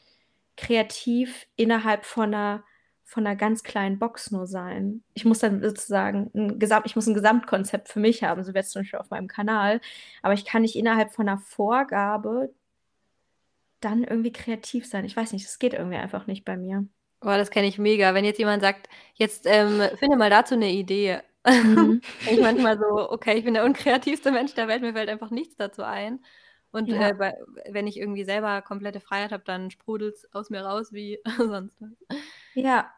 [0.57, 2.63] kreativ innerhalb von 'ner
[3.05, 5.03] von 'ner ganz kleinen Box nur sein.
[5.15, 8.57] Ich muss dann sozusagen 'n Gesamt ich muss 'n Gesamtkonzept für mich haben, so wie
[8.59, 9.81] jetzt zum Beispiel auf meinem Kanal.
[10.23, 12.51] Aber ich kann nicht innerhalb von 'ner Vorgabe
[13.83, 15.05] dann irgendwie kreativ sein.
[15.05, 16.87] Ich weiß nicht, das geht irgendwie einfach nicht bei mir.
[17.23, 18.13] Oh, das kenne ich mega.
[18.13, 21.21] Wenn jetzt jemand sagt: „Jetzt, ähm, finde mal dazu 'ne Idee.“
[21.61, 22.01] Mhm.
[22.27, 25.55] Ich manchmal so: „Okay, ich bin der unkreativste Mensch der Welt, mir fällt einfach nichts
[25.57, 26.23] dazu ein.“
[26.71, 27.15] Und, äh, Ja.
[27.17, 27.33] bei
[27.69, 31.91] wenn ich irgendwie selber komplette Freiheit habe, dann sprudelt's aus mir raus wie sonst was.
[32.57, 32.89] Ja,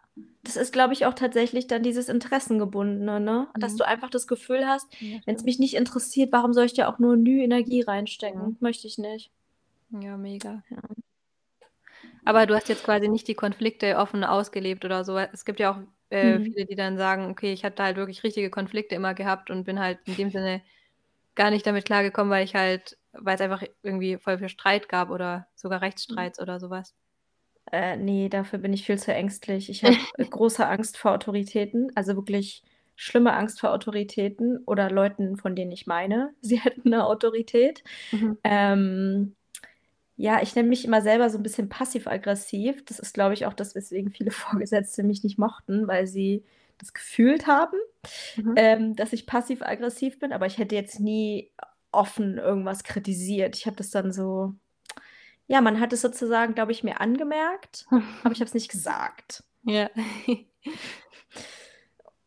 [0.44, 3.48] das ist, glaube ich, auch tatsächlich dann dieses Interessengebundene, ne?
[3.60, 3.78] Dass Mhm.
[3.78, 5.46] du einfach das Gefühl hast: Ja, „Wenn's stimmt.
[5.46, 8.56] mich nicht interessiert, warum soll ich da auch nur Mühe, Energie reinstecken?
[8.60, 9.32] Möchte ich nicht.“
[9.92, 10.64] Ja, mega.
[10.70, 10.82] Ja.
[12.28, 15.18] Aber du hast jetzt quasi nicht die Konflikte offen ausgelebt oder so?
[15.18, 15.78] Es gibt ja auch,
[16.10, 16.54] äh, Mhm.
[16.54, 19.64] viele, die dann sagen: „Okay, ich habe da halt wirklich richtige Konflikte immer gehabt und
[19.64, 20.62] bin halt in dem Sinne
[21.36, 25.48] gar nicht damit klargekommen, weil ich halt weil's einfach irgendwie voll viel Streit gab oder
[25.56, 26.28] sogar Mhm.
[26.28, 26.92] Rechtsstreits oder so was.“
[27.72, 29.70] Äh, ne, dafür bin ich viel zu ängstlich.
[29.70, 32.64] Ich habe, große Angst vor Autoritäten, also, wirklich
[32.96, 37.84] schlimme Angst vor Autoritäten oder Leuten, von denen ich meine, sie hätten 'ne Autorität.
[38.14, 38.38] Mhm.
[38.44, 39.36] Ähm,
[40.18, 42.84] ja, ich nenne mich immer selber so 'n bisschen passiv-aggressiv.
[42.86, 44.32] Das ist, glaube ich, auch das, weswegen viele
[44.68, 46.44] Vorgesetzte mich nicht mochten, weil sie
[46.80, 47.78] das gefühlt haben,
[48.38, 48.54] Mhm.
[48.58, 51.52] ähm, dass ich passiv-aggressiv bin, aber ich hätte jetzt nie
[51.92, 53.56] offen irgendwas kritisiert.
[53.58, 54.54] Ich habe das dann so
[55.48, 57.88] ja, man hat es sozusagen, glaube ich, mir angemerkt,
[58.24, 59.44] aber ich habe es nicht gesagt.
[59.64, 59.90] Ja.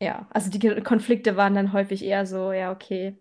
[0.03, 3.17] Ja, also, die Konflikte waren dann häufig eher so: „Ja, okay“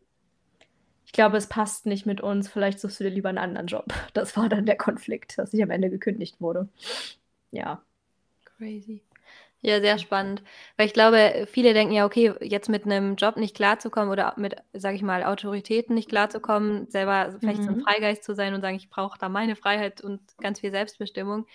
[1.10, 3.86] „ich glaube, es passt nicht mit uns, vielleicht suchst du dir lieber 'n anderen Job.“
[4.14, 6.70] Das war dann der Konflikt, dass ich am Ende gekündigt wurde.
[7.52, 7.84] Ja.
[8.46, 9.04] Crazy.
[9.62, 10.44] Ja, sehr spannend.
[10.78, 14.56] Weil ich glaube, viele denken ja: „Okay, jetzt mit 'nem Job nicht klarzukommen oder mit,
[14.74, 17.86] sage ich mal, Autoritäten nicht klarzukommen, selber vielleicht so 'n Mhm.
[17.86, 21.46] Freigeist zu sein und sagen: ‚Ich brauche da meine Freiheit und ganz viel Selbstbestimmung.‘“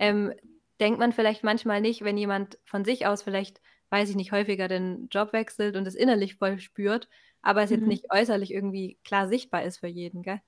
[0.00, 0.34] Ähm,
[0.80, 4.68] denkt man vielleicht manchmal nicht, wenn jemand von sich aus vielleicht, weiß ich nicht, häufiger
[4.68, 7.08] den Job wechselt und es innerlich voll spürt,
[7.46, 7.88] aber es jetzt Mhm.
[7.88, 10.40] nicht äußerlich irgendwie klar sichtbar ist für jeden, gell?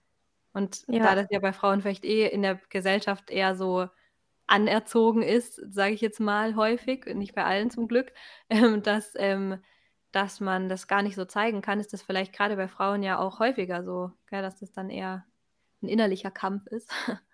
[0.55, 1.17] Und da Ja.
[1.17, 3.89] das ja bei Frauen vielleicht eh in der Gesellschaft eher so
[4.49, 8.13] anerzogen ist, sage ich jetzt mal häufig, nicht bei allen zum Glück,
[8.51, 9.63] ähm, dass ähm,
[10.13, 13.19] dass man das gar nicht so zeigen kann, ist das vielleicht grade bei Frauen ja
[13.21, 15.27] auch häufiger so, gell, dass das dann eher
[15.83, 16.91] 'n innerlicher Kampf ist,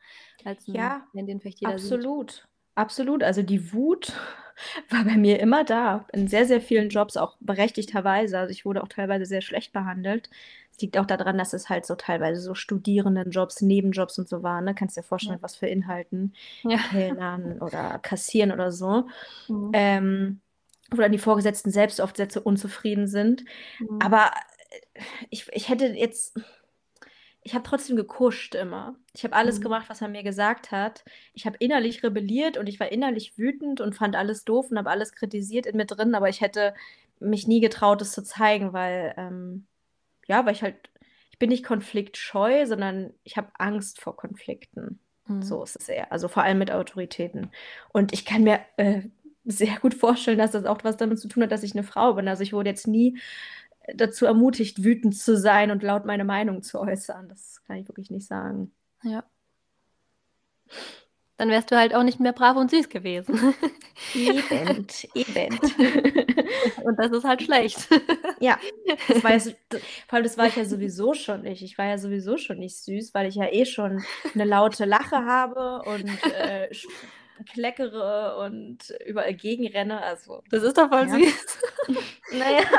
[0.45, 2.07] als 'n Ja, den vielleicht jeder sieht.
[2.07, 2.49] absolut.
[2.77, 3.23] Absolut.
[3.23, 4.13] Also, die Wut
[4.91, 6.89] war bei mir immer da, in sehr, sehr vielen.
[6.91, 8.39] Jobs, auch berechtigterweise.
[8.39, 10.31] Also, ich wurde auch teilweise sehr schlecht behandelt.
[10.73, 14.43] Es liegt auch da dran, dass es halt so teilweise so Studierendenjobs, Nebenjobs und so
[14.43, 14.75] waren, ne?
[14.75, 15.43] Kannst dir vorstellen, Ja.
[15.43, 16.79] was für Inhalten, Ja.
[16.91, 19.07] Kellnern oder Kassieren oder so.
[19.49, 19.73] Mhm.
[19.73, 20.41] Ähm,
[20.91, 23.45] wo dann die Vorgesetzten selbst oft sehr zu unzufrieden sind.
[23.81, 23.99] Mhm.
[23.99, 24.31] Aber,
[24.95, 26.39] äh, ich ich hätte jetzt
[27.45, 28.97] ich habe trotzdem gekuscht immer.
[29.15, 29.65] Ich habe alles Mhm.
[29.65, 31.05] gemacht, was er mir gesagt hat.
[31.35, 34.91] Ich habe innerlich rebelliert und ich war innerlich wütend und fand alles doof und habe
[34.91, 36.75] alles kritisiert in mir drin, aber ich hätte
[37.21, 39.67] mich nie getraut, es zu zeigen, weil, ähm,
[40.27, 40.77] ja, weil ich halt,
[41.31, 44.99] ich bin nicht konfliktscheu, sondern ich habe Angst vor Konflikten.
[45.27, 45.43] Mhm.
[45.43, 46.13] So ist es eher.
[46.13, 47.51] Also vor allem mit Autoritäten.
[47.93, 49.03] Und ich kann mir äh,
[49.45, 52.15] sehr gut vorstellen, dass das auch was damit zu tun hat, dass ich eine Frau
[52.15, 52.29] bin.
[52.29, 53.19] Also ich wurde jetzt nie
[53.95, 57.29] dazu ermutigt, wütend zu sein und laut meine Meinung zu äußern.
[57.29, 58.73] Das kann ich wirklich nicht sagen.
[59.03, 59.25] Ja.
[61.37, 63.55] Dann wärst du halt auch nicht mehr brav und süß gewesen.
[64.15, 65.59] Eben, eben.
[66.85, 67.89] Und das ist halt schlecht.
[68.41, 68.59] Ja,
[69.09, 69.49] das war jetzt,
[70.09, 71.63] vor allem das war ich ja sowieso schon nicht.
[71.63, 75.25] Ich war ja sowieso schon nicht süß, weil ich ja eh schon eine laute Lache
[75.25, 76.69] habe und äh,
[77.53, 80.01] kleckere und überall gegenrenne.
[80.03, 81.19] Also, Das ist doch voll Ja.
[81.19, 81.59] süß.
[82.33, 82.63] naja.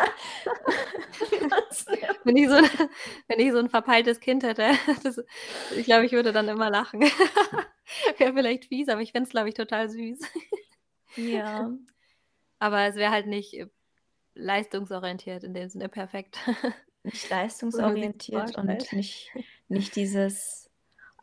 [2.23, 2.55] Wenn ich so,
[3.27, 4.71] wenn ich so ein verpeiltes Kind hätte,
[5.03, 5.21] das,
[5.75, 7.01] ich glaube, ich würde dann immer lachen.
[8.17, 10.19] wäre vielleicht fies, aber ich fände es, glaube ich, total süß.
[11.17, 11.71] ja.
[12.59, 13.67] Aber es wäre halt nicht äh,
[14.33, 16.37] leistungsorientiert, in dem Sinne perfekt.
[17.03, 19.31] nicht leistungsorientiert und nicht,
[19.67, 20.64] nicht dieses.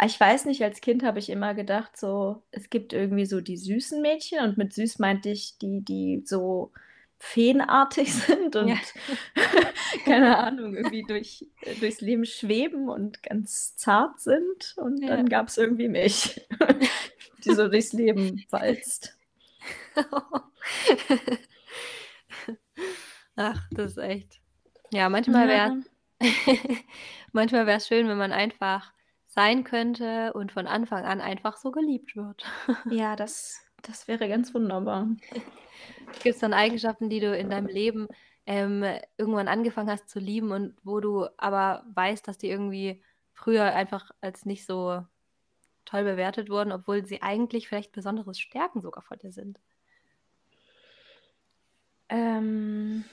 [0.03, 3.41] Ah, Ich weiß nicht, als Kind habe ich immer gedacht, so, es gibt irgendwie so
[3.41, 6.73] die süßen Mädchen und mit süß meinte ich die, die so
[7.21, 8.77] feenartig sind und Ja.
[10.05, 11.47] keine Ahnung, irgendwie durch,
[11.79, 14.75] durchs Leben schweben und ganz zart sind.
[14.77, 15.09] Und Ja.
[15.09, 16.45] dann gab es irgendwie mich,
[17.45, 19.17] die so durchs Leben walzt.
[23.37, 24.41] Ach, das ist echt.
[24.93, 25.85] Ja, manchmal wäre
[27.33, 28.93] manchmal wäre es schön, wenn man einfach
[29.33, 32.45] sein könnte und von Anfang an einfach so geliebt wird.
[32.91, 35.09] Ja, das, das wäre ganz wunderbar.
[36.23, 38.09] Gibt es dann Eigenschaften, die du in deinem Leben
[38.45, 38.85] ähm,
[39.17, 44.11] irgendwann angefangen hast zu lieben und wo du aber weißt, dass die irgendwie früher einfach
[44.21, 45.03] als nicht so
[45.85, 49.61] toll bewertet wurden, obwohl sie eigentlich vielleicht besondere Stärken sogar von dir sind?
[52.09, 53.05] Ähm,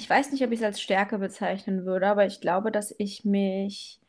[0.00, 3.24] ich weiß nicht, ob ich es als Stärke bezeichnen würde, aber ich glaube, dass ich
[3.26, 4.00] mich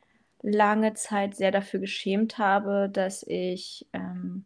[0.41, 4.45] lange Zeit sehr dafür geschämt habe, dass ich ähm,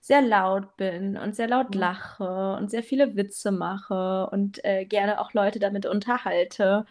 [0.00, 1.80] sehr laut bin und sehr laut Mhm.
[1.80, 6.86] lache und sehr viele Witze mache und äh, gerne auch Leute damit unterhalte.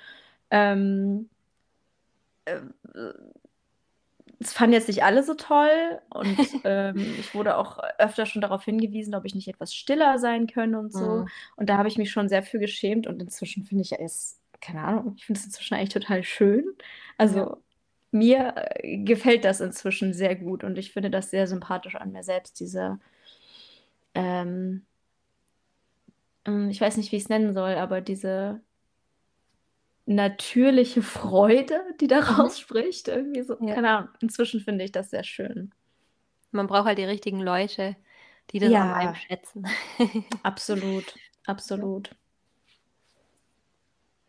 [0.51, 1.29] Ähm,
[2.45, 2.61] äh,
[4.39, 8.63] es fanden jetzt nicht alle so toll und ähm, ich wurde auch öfter schon darauf
[8.63, 11.23] hingewiesen, ob ich nicht etwas stiller sein könne und so.
[11.23, 11.31] Mhm.
[11.55, 14.83] Und da habe ich mich schon sehr für geschämt und inzwischen finde ich es, keine
[14.83, 16.65] Ahnung, ich finde es inzwischen eigentlich total schön.
[17.17, 17.57] Also Ja.
[18.11, 22.23] mir äh, gefällt das inzwischen sehr gut und ich finde das sehr sympathisch an mir
[22.23, 22.99] selbst, diese,
[24.13, 24.85] ähm,
[26.45, 28.61] ähm, ich weiß nicht, wie ich es nennen soll, aber diese
[30.07, 33.75] natürliche Freude, die daraus spricht, irgendwie so, Ja.
[33.75, 35.73] keine Ahnung, inzwischen finde ich das sehr schön.
[36.51, 37.95] Man braucht halt die richtigen Leute,
[38.51, 38.93] die das an Ja.
[38.93, 39.65] einem schätzen.
[40.43, 42.15] Absolut, absolut.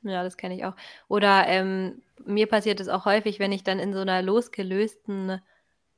[0.02, 0.74] Ja, das kenne ich auch.
[1.08, 5.40] Oder ähm, mir passiert es auch häufig, wenn ich dann in so einer losgelösten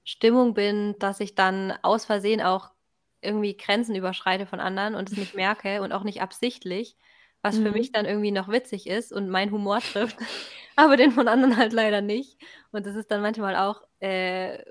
[0.05, 2.71] Stimmung bin, dass ich dann aus Versehen auch
[3.21, 6.97] irgendwie Grenzen überschreite von anderen und es nicht merke und auch nicht absichtlich,
[7.43, 7.73] was für Mhm.
[7.73, 10.17] mich dann irgendwie noch witzig ist und mein Humor trifft,
[10.77, 12.39] aber den von anderen halt leider nicht.
[12.73, 14.63] Und das ist dann manchmal auch äh,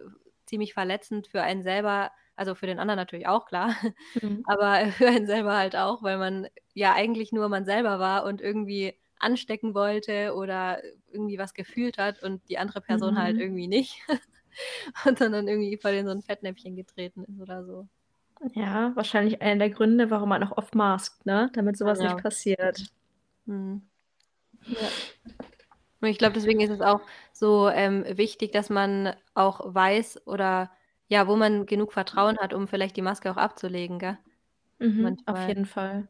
[0.46, 3.76] ziemlich verletzend für einen selber, also für den anderen natürlich auch, klar,
[4.22, 4.44] Mhm.
[4.44, 8.42] aber für einen selber halt auch, weil man ja eigentlich nur man selber war und
[8.42, 13.40] irgendwie anstecken wollte oder irgendwie was gefühlt hat und die andere Person halt Mhm.
[13.40, 14.02] irgendwie nicht.
[15.06, 17.88] Und dann, dann irgendwie voll in so ein Fettnäpfchen getreten ist oder so.
[18.54, 21.50] Ja, wahrscheinlich einer der Gründe, warum man auch oft maskt, ne?
[21.54, 22.06] Damit sowas Ja.
[22.14, 22.86] nicht passiert.
[23.46, 23.82] Mhm.
[24.66, 24.78] Ja.
[26.02, 27.02] Und ich glaube, deswegen ist es auch
[27.34, 30.72] so ähm, wichtig, dass man auch weiß oder
[31.08, 34.18] ja, wo man genug Vertrauen hat, um vielleicht die Maske auch abzulegen, gell?
[34.80, 36.08] Mhm, auf jeden Fall.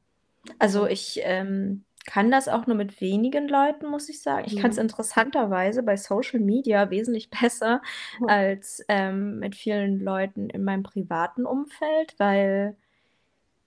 [0.60, 4.46] Also ich ähm, kann das auch nur mit wenigen Leuten, muss ich sagen.
[4.48, 4.84] Ich kann es Mhm.
[4.84, 7.82] interessanterweise bei Social Media wesentlich besser
[8.20, 8.28] Ja.
[8.28, 12.76] als ähm, mit vielen Leuten in meinem privaten Umfeld, weil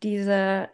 [0.02, 0.68] diese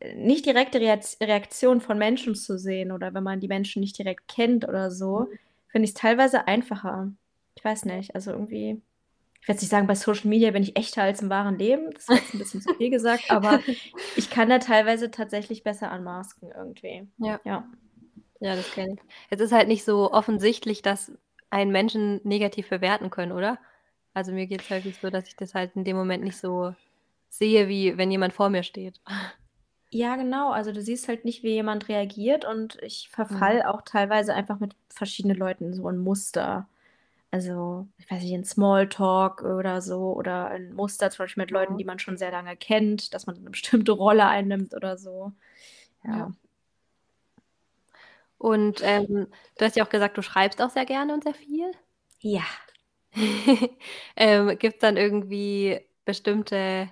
[0.00, 4.28] äh, nicht direkte Reaktion von Menschen zu sehen oder wenn man die Menschen nicht direkt
[4.28, 5.38] kennt oder so, Mhm.
[5.68, 7.12] finde ich es teilweise einfacher.
[7.56, 8.82] Ich weiß nicht, also irgendwie,
[9.46, 11.92] ich werde jetzt nicht sagen, bei Social Media bin ich echter als im wahren Leben.
[11.92, 13.62] Das ist jetzt ein bisschen zu viel gesagt, aber
[14.14, 17.08] ich kann da teilweise tatsächlich besser anmasken irgendwie.
[17.18, 17.40] Ja.
[17.44, 17.68] Ja.
[18.40, 19.00] Ja, das kenne ich.
[19.30, 21.12] Es ist halt nicht so offensichtlich, dass
[21.50, 23.58] einen Menschen negativ bewerten können, oder?
[24.14, 26.74] Also mir geht es häufig so, dass ich das halt in dem Moment nicht so
[27.28, 29.00] sehe, wie wenn jemand vor mir steht.
[29.92, 30.50] Ja, genau.
[30.50, 33.50] Also du siehst halt nicht, wie jemand reagiert und ich Mhm.
[33.50, 36.68] verfalle auch teilweise einfach mit verschiedenen Leuten so 'n Muster.
[37.32, 41.76] Also, ich weiß nicht, in Smalltalk oder so oder ein Muster zum Beispiel mit Leuten,
[41.76, 45.32] die man schon sehr lange kennt, dass man 'ne bestimmte Rolle einnimmt oder so.
[46.04, 46.16] Ja.
[46.18, 46.32] Ja.
[48.40, 51.70] Und, ähm, du hast ja auch gesagt, du schreibst auch sehr gerne und sehr viel.
[52.20, 52.42] Ja.
[54.16, 56.90] Ähm, gibt's dann irgendwie bestimmte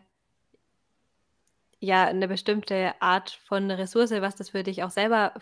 [1.83, 5.35] ja, 'ne bestimmte Art von Ressource, was das für dich auch selber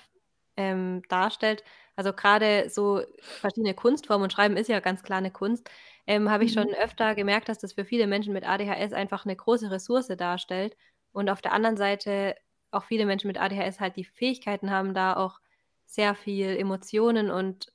[0.57, 1.64] ähm, darstellt?
[1.98, 3.02] Also, grade so
[3.40, 5.68] verschiedene Kunstformen und Schreiben ist ja ganz klar 'ne Kunst,
[6.07, 6.76] ähm, habe ich schon Mhm.
[6.83, 10.76] öfter gemerkt, dass das für viele Menschen mit ADHS einfach 'ne große Ressource darstellt
[11.12, 12.37] und auf der anderen Seite
[12.70, 15.40] auch viele Menschen mit ADHS halt die Fähigkeiten haben, da auch
[15.85, 17.66] sehr viel Emotionen und,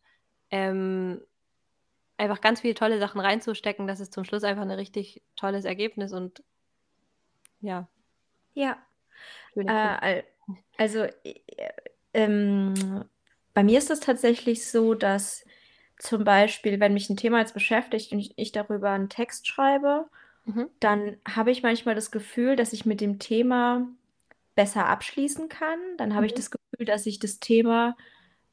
[0.52, 1.22] ähm,
[2.18, 6.14] einfach ganz viele tolle Sachen reinzustecken, dass es zum Schluss einfach 'ne richtig tolles Ergebnis
[6.14, 6.44] und
[7.62, 7.88] ja
[8.56, 8.78] Ja.
[9.68, 10.24] Äh,
[10.78, 11.36] also, äh,
[12.14, 13.06] ähm,
[13.58, 15.44] bei mir ist es tatsächlich so, dass
[15.98, 20.08] zum Beispiel, wenn mich 'n Thema jetzt beschäftigt und ich ich darüber 'n Text schreibe,
[20.46, 20.78] Mhm.
[20.82, 23.88] dann habe ich manchmal das Gefühl, dass ich mit dem Thema
[24.56, 25.80] besser abschließen kann.
[25.98, 26.36] Dann habe ich Mhm.
[26.36, 27.98] das Gefühl, dass ich das Thema,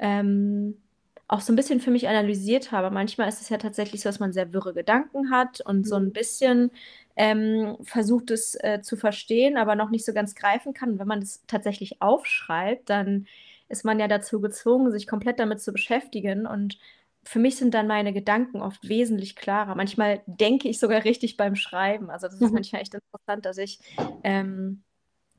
[0.01, 0.83] ähm,
[1.29, 2.91] auch so 'n bisschen für mich analysiert habe.
[2.93, 6.13] Manchmal ist es ja tatsächlich so, dass man sehr wirre Gedanken hat und so 'n
[6.13, 6.15] Mhm.
[6.15, 6.71] bisschen,
[7.17, 10.93] ähm, versucht, es, äh, zu verstehen, aber noch nicht so ganz greifen kann.
[10.93, 13.27] Und wenn man das tatsächlich aufschreibt, dann
[13.69, 16.47] ist man ja dazu gezwungen, sich komplett damit zu beschäftigen.
[16.47, 16.79] Und
[17.25, 19.75] für mich sind dann meine Gedanken oft wesentlich klarer.
[19.75, 22.11] Manchmal denke ich sogar richtig beim Schreiben.
[22.11, 22.55] Also, das ist Mhm.
[22.55, 23.81] manchmal echt interessant, dass ich,
[24.23, 24.83] ähm,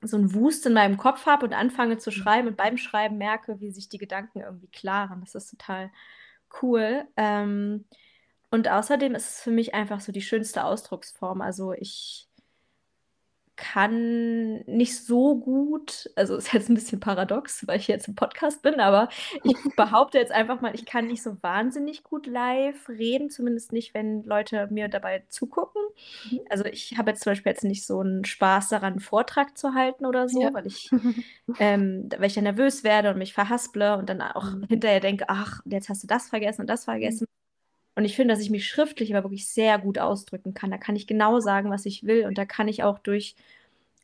[0.04, 3.60] so 'n Wust in meinem Kopf habe und anfange zu schreiben und beim Schreiben merke,
[3.62, 5.22] wie sich die Gedanken irgendwie klaren.
[5.22, 5.92] Das ist total
[6.62, 7.06] cool.
[7.18, 7.86] Ähm,
[8.52, 11.42] und außerdem ist es für mich einfach so die schönste Ausdrucksform.
[11.42, 12.28] Also, ich
[13.58, 18.62] kann nicht so gut also, ist jetzt 'n bisschen paradox, weil ich jetzt im Podcast
[18.64, 19.10] bin, aber
[19.44, 23.94] ich behaupte jetzt einfach mal, ich kann nicht so wahnsinnig gut live reden, zumindest nicht,
[23.94, 25.82] wenn Leute mir dabei zugucken.
[26.24, 26.46] Mhm.
[26.50, 29.74] Also, ich habe jetzt zum Beispiel jetzt nicht so 'n Spaß daran, 'n Vortrag zu
[29.76, 30.50] halten oder Ja.
[30.50, 30.92] so, weil ich
[31.60, 34.68] ähm, weil ich dann nervös werde und mich verhasple und dann auch Mhm.
[34.70, 37.26] hinterher denke: „Ach, jetzt hast du das vergessen und das Mhm.
[37.96, 40.72] Vergessen.“ Und ich finde, dass ich mich schriftlich aber wirklich sehr gut ausdrücken kann.
[40.72, 43.36] Da kann ich genau sagen, was ich will und da kann ich auch durch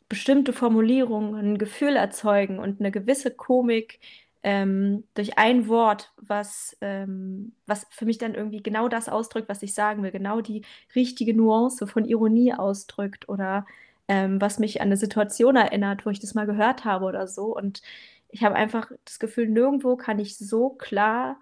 [0.10, 3.99] bestimmte Formulierungen 'n Gefühl erzeugen und 'ne gewisse Komik,
[4.43, 9.63] ähm, durch ein Wort, was ähm, was für mich dann irgendwie genau das ausdrückt, was
[9.63, 10.63] ich sagen will, genau die
[10.95, 13.65] richtige Nuance von Ironie ausdrückt oder,
[14.10, 17.56] ähm, was mich an 'ne Situation erinnert, wo ich das mal gehört habe oder so.
[17.56, 17.82] Und
[18.30, 21.39] ich habe einfach das Gefühl, nirgendwo kann ich so klar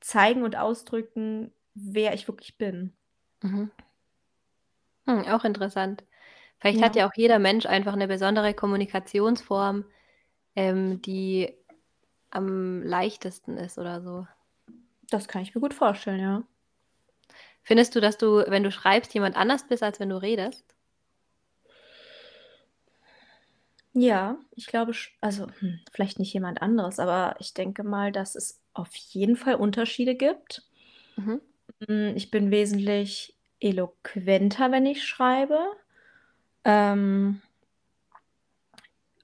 [0.00, 2.92] zeigen und ausdrücken, wer ich wirklich bin.
[3.42, 3.70] Mhm.
[5.08, 6.04] Hm, auch interessant.
[6.58, 7.02] Vielleicht hat Ja.
[7.02, 9.84] ja auch jeder Mensch einfach 'ne besondere Kommunikationsform,
[10.56, 11.54] ähm, die
[12.30, 14.26] am leichtesten ist oder so.
[15.10, 16.44] Das kann ich mir gut vorstellen, ja.
[17.66, 20.74] Findest du, dass du, wenn du schreibst, jemand anders bist, als wenn du redest?
[23.94, 28.60] Ja, ich glaube also, hm, vielleicht nicht jemand anderes, aber ich denke mal, dass es
[28.72, 30.62] auf jeden Fall Unterschiede gibt.
[31.18, 31.40] Mhm.
[31.86, 35.58] Hm, ich bin wesentlich eloquenter, wenn ich schreibe.
[36.64, 37.42] Ähm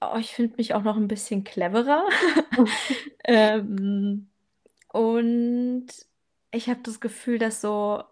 [0.01, 2.05] oh, ich finde mich auch noch 'n bisschen cleverer.
[3.29, 4.29] Ähm,
[4.89, 5.87] und
[6.51, 8.03] ich habe das Gefühl, dass so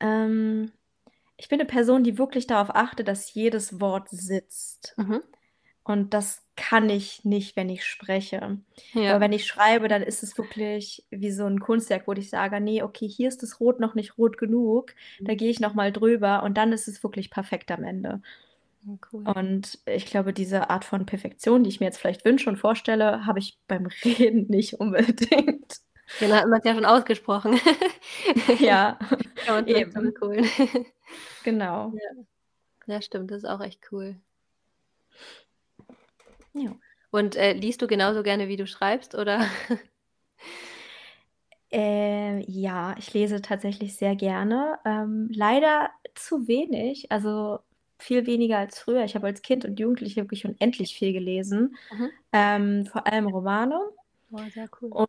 [0.00, 0.72] ähm,
[1.38, 4.94] ich bin 'ne Person, die wirklich darauf achtet, dass jedes Wort sitzt.
[4.98, 5.22] Mhm.
[5.84, 8.58] Und das kann ich nicht, wenn ich spreche.
[8.94, 9.10] Ja.
[9.12, 12.60] Aber wenn ich schreibe, dann ist es wirklich wie so 'n Kunstwerk, wo ich sage:
[12.60, 15.36] „Ne, okay, hier ist das Rot noch nicht rot genug, da Mhm.
[15.36, 18.22] gehe ich noch mal drüber“, und dann ist es wirklich perfekt am Ende.
[19.12, 19.26] Cool.
[19.26, 23.26] Und ich glaube, diese Art von Perfektion, die ich mir jetzt vielleicht wünsche und vorstelle,
[23.26, 25.80] habe ich beim Reden nicht unbedingt.
[26.20, 27.58] Genau, hat man's ja schon ausgesprochen.
[28.60, 28.98] Ja,
[29.66, 29.92] vielleicht eben.
[29.92, 30.44] zurückholen.
[31.44, 31.94] Genau.
[31.94, 32.00] Ja.
[32.86, 34.20] Ja, stimmt, das ist auch echt cool.
[36.56, 36.76] Ja.
[37.12, 39.46] Und, äh, liest du genauso gerne, wie du schreibst, oder?
[41.72, 44.78] Äh, ja, ich lese tatsächlich sehr gerne.
[44.84, 47.58] Ähm, leider zu wenig, also,
[47.98, 49.04] viel weniger als früher.
[49.04, 52.16] Ich habe als Kind und Jugendliche wirklich unendlich viel gelesen, Mhm.
[52.32, 53.80] ähm, vor allem Romane.
[54.32, 54.92] Oh, sehr cool.
[54.92, 55.08] Und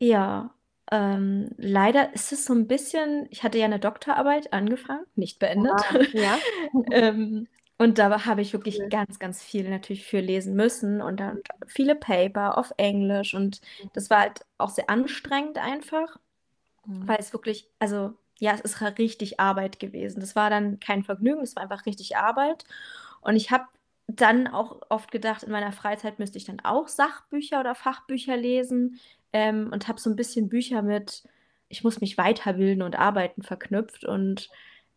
[0.00, 0.54] ja,
[0.92, 5.82] ähm, leider ist es so 'n bisschen ich hatte ja 'ne Doktorarbeit angefangen, nicht beendet.
[5.82, 6.42] Wow, ja.
[7.80, 8.90] Und da habe ich wirklich Cool.
[8.90, 13.62] ganz, ganz viel natürlich für lesen müssen und dann viele Paper auf Englisch und
[13.94, 16.18] das war halt auch sehr anstrengend einfach,
[16.86, 17.06] Mhm.
[17.06, 20.20] weil es wirklich also, ja, es ist halt richtig Arbeit gewesen.
[20.20, 22.64] Das war dann kein Vergnügen, es war einfach richtig Arbeit.
[23.22, 23.66] Und ich habe
[24.08, 28.98] dann auch oft gedacht, in meiner Freizeit müsste ich dann auch Sachbücher oder Fachbücher lesen
[29.32, 31.24] ähm, und habe so ein bisschen Bücher mit,
[31.68, 34.50] ich muss mich weiterbilden und arbeiten verknüpft und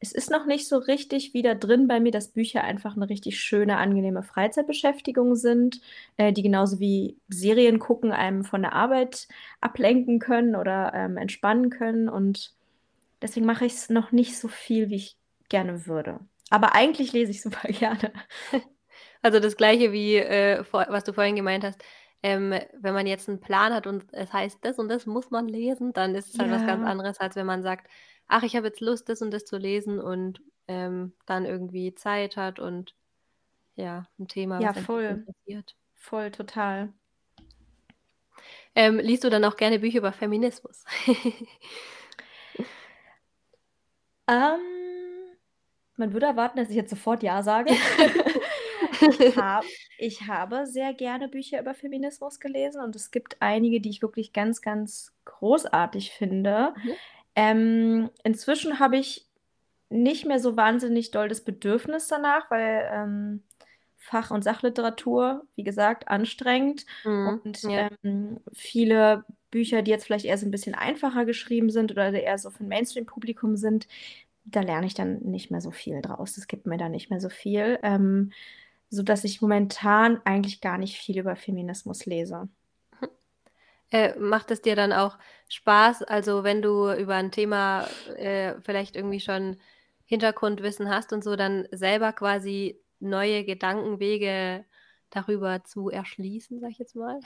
[0.04, 3.40] es ist noch nicht so richtig wieder drin bei mir, dass Bücher einfach eine richtig
[3.40, 5.80] schöne, angenehme Freizeitbeschäftigung sind,
[6.18, 9.30] äh, die genauso wie Serien gucken einem von der Arbeit
[9.62, 12.10] ablenken können oder ähm, entspannen können.
[12.10, 12.54] Und
[13.22, 15.16] deswegen mache ich es noch nicht so viel, wie ich
[15.48, 16.20] gerne würde.
[16.50, 18.12] Aber eigentlich lese ich super gerne.
[19.22, 21.82] Also das gleiche wie, äh, vor, was du vorhin gemeint hast.
[22.24, 25.48] Ähm, wenn man jetzt einen Plan hat und es heißt, das und das muss man
[25.48, 27.88] lesen, dann ist es halt was ganz anderes, als wenn man sagt,
[28.28, 32.38] ach, ich habe jetzt Lust, das und das zu lesen und ähm, dann irgendwie Zeit
[32.38, 32.96] hat und
[33.76, 35.04] ja, ein Thema, ja, was voll.
[35.04, 35.76] interessiert.
[35.96, 36.94] Voll, total.
[38.76, 40.84] Ähm, liest du dann auch gerne Bücher über Feminismus?
[44.28, 44.60] ähm,
[45.96, 47.72] man würde erwarten, dass ich jetzt sofort Ja sage.
[49.20, 49.64] ich, hab,
[49.98, 54.34] ich habe sehr gerne Bücher über Feminismus gelesen und es gibt einige, die ich wirklich
[54.34, 56.74] ganz, ganz großartig finde.
[56.84, 56.92] Mhm.
[57.36, 59.28] Ähm, inzwischen habe ich
[59.90, 63.44] nicht mehr so wahnsinnig doll das Bedürfnis danach, weil ähm,
[63.98, 67.90] Fach- und Sachliteratur, wie gesagt, anstrengend mhm, und ja.
[68.04, 72.38] ähm, viele Bücher, die jetzt vielleicht eher so ein bisschen einfacher geschrieben sind oder eher
[72.38, 73.88] so für ein Mainstream-Publikum sind,
[74.46, 76.38] da lerne ich dann nicht mehr so viel draus.
[76.38, 78.32] Es gibt mir da nicht mehr so viel, ähm,
[78.90, 82.50] sodass ich momentan eigentlich gar nicht viel über Feminismus lese.
[83.94, 85.20] Äh, macht es dir dann auch
[85.50, 87.88] Spaß, also wenn du über ein Thema
[88.18, 89.58] äh, vielleicht irgendwie schon
[90.06, 94.66] Hintergrundwissen hast und so, dann selber quasi neue Gedankenwege
[95.12, 97.20] darüber zu erschließen, sag ich jetzt mal?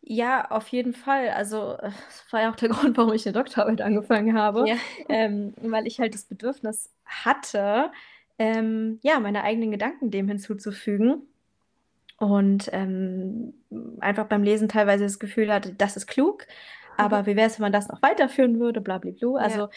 [0.00, 1.28] Ja, auf jeden Fall.
[1.28, 4.76] Also, das war ja auch der Grund, warum ich eine Doktorarbeit angefangen habe, ja.
[5.08, 7.92] ähm, weil ich halt das Bedürfnis hatte,
[8.38, 11.28] ähm, ja, meine eigenen Gedanken dem hinzuzufügen.
[12.18, 13.54] Und ähm,
[14.00, 16.46] einfach beim Lesen teilweise das Gefühl hatte, das ist klug,
[16.96, 17.26] aber mhm.
[17.26, 19.40] wie wäre es, wenn man das noch weiterführen würde, blablabla.
[19.40, 19.70] Also ja.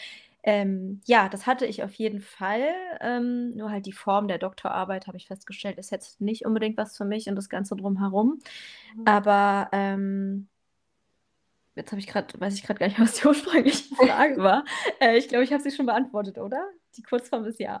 [0.44, 2.68] Ähm, ja, das hatte ich auf jeden Fall.
[3.00, 6.96] Ähm, nur halt die Form der Doktorarbeit, habe ich festgestellt, ist jetzt nicht unbedingt was
[6.96, 8.40] für mich und das Ganze drumherum.
[8.96, 9.06] Mhm.
[9.06, 10.48] Aber ähm,
[11.76, 14.64] jetzt habe ich gerade, weiß ich gerade gar nicht, was die ursprüngliche Frage war.
[15.00, 16.68] Äh, ich glaube, ich habe sie schon beantwortet, oder?
[16.96, 17.80] Die Kurzform ist ja.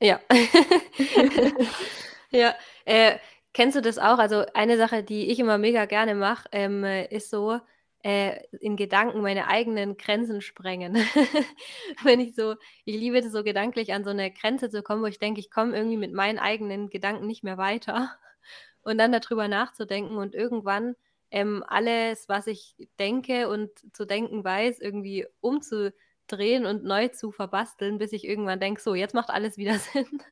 [0.00, 0.20] Ja.
[2.30, 2.54] ja.
[2.84, 3.18] Äh,
[3.52, 4.18] kennst du das auch?
[4.18, 7.60] Also eine Sache, die ich immer mega gerne mache, ähm, ist so,
[8.02, 10.94] äh, in Gedanken meine eigenen Grenzen sprengen.
[12.02, 15.06] Wenn ich so, ich liebe es so gedanklich an so eine Grenze zu kommen, wo
[15.06, 18.10] ich denke, ich komme irgendwie mit meinen eigenen Gedanken nicht mehr weiter.
[18.82, 20.96] Und dann darüber nachzudenken und irgendwann
[21.30, 25.92] ähm, alles, was ich denke und zu denken weiß, irgendwie umzu
[26.32, 30.22] drehen und neu zu verbasteln, bis ich irgendwann denke, so, jetzt macht alles wieder Sinn,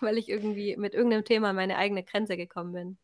[0.00, 2.98] weil ich irgendwie mit irgendeinem Thema an meine eigene Grenze gekommen bin.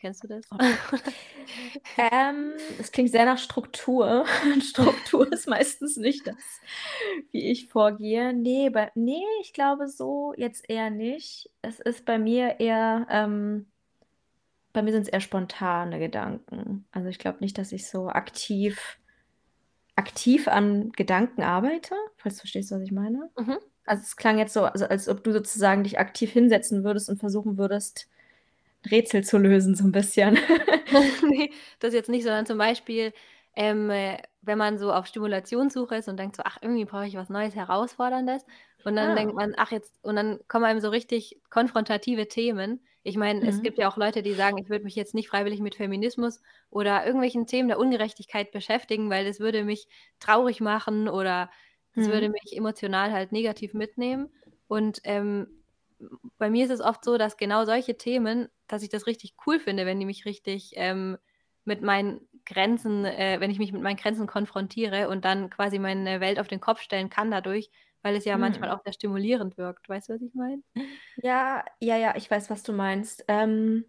[0.00, 0.44] Kennst du das?
[0.52, 0.58] Oh.
[2.12, 4.24] ähm, es klingt sehr nach Struktur.
[4.60, 6.36] Struktur ist meistens nicht das,
[7.32, 8.32] wie ich vorgehe.
[8.32, 11.50] Nee, bei, nee, ich glaube so jetzt eher nicht.
[11.62, 13.66] Es ist bei mir eher, ähm,
[14.72, 16.86] bei mir sind es eher spontane Gedanken.
[16.92, 18.98] Also ich glaube nicht, dass ich so aktiv
[19.98, 23.28] aktiv an Gedanken arbeite, falls du verstehst, was ich meine.
[23.36, 23.58] Mhm.
[23.84, 27.18] Also es klang jetzt so, also als ob du sozusagen dich aktiv hinsetzen würdest und
[27.18, 28.08] versuchen würdest,
[28.88, 30.38] Rätsel zu lösen, so ein bisschen.
[31.28, 33.12] nee, das jetzt nicht, sondern zum Beispiel,
[33.56, 33.90] ähm,
[34.42, 37.56] wenn man so auf Stimulationssuche ist und denkt so, ach, irgendwie brauche ich was Neues,
[37.56, 38.46] Herausforderndes.
[38.84, 39.14] Und dann ah.
[39.16, 42.80] denkt man, ach, jetzt, und dann kommen einem so richtig konfrontative Themen.
[43.02, 43.48] Ich meine, mhm.
[43.48, 46.40] es gibt ja auch Leute, die sagen, ich würde mich jetzt nicht freiwillig mit Feminismus
[46.70, 49.88] oder irgendwelchen Themen der Ungerechtigkeit beschäftigen, weil das würde mich
[50.20, 51.50] traurig machen oder
[51.94, 52.12] das mhm.
[52.12, 54.30] würde mich emotional halt negativ mitnehmen.
[54.66, 55.46] Und ähm,
[56.38, 59.58] bei mir ist es oft so, dass genau solche Themen, dass ich das richtig cool
[59.58, 61.18] finde, wenn die mich richtig ähm,
[61.64, 66.20] mit meinen Grenzen, äh, wenn ich mich mit meinen Grenzen konfrontiere und dann quasi meine
[66.20, 67.70] Welt auf den Kopf stellen kann dadurch,
[68.02, 68.40] weil es ja hm.
[68.40, 69.88] manchmal auch sehr stimulierend wirkt.
[69.88, 70.62] Weißt du, was ich meine?
[71.16, 73.24] Ja, ja, ja, ich weiß, was du meinst.
[73.28, 73.84] Ähm,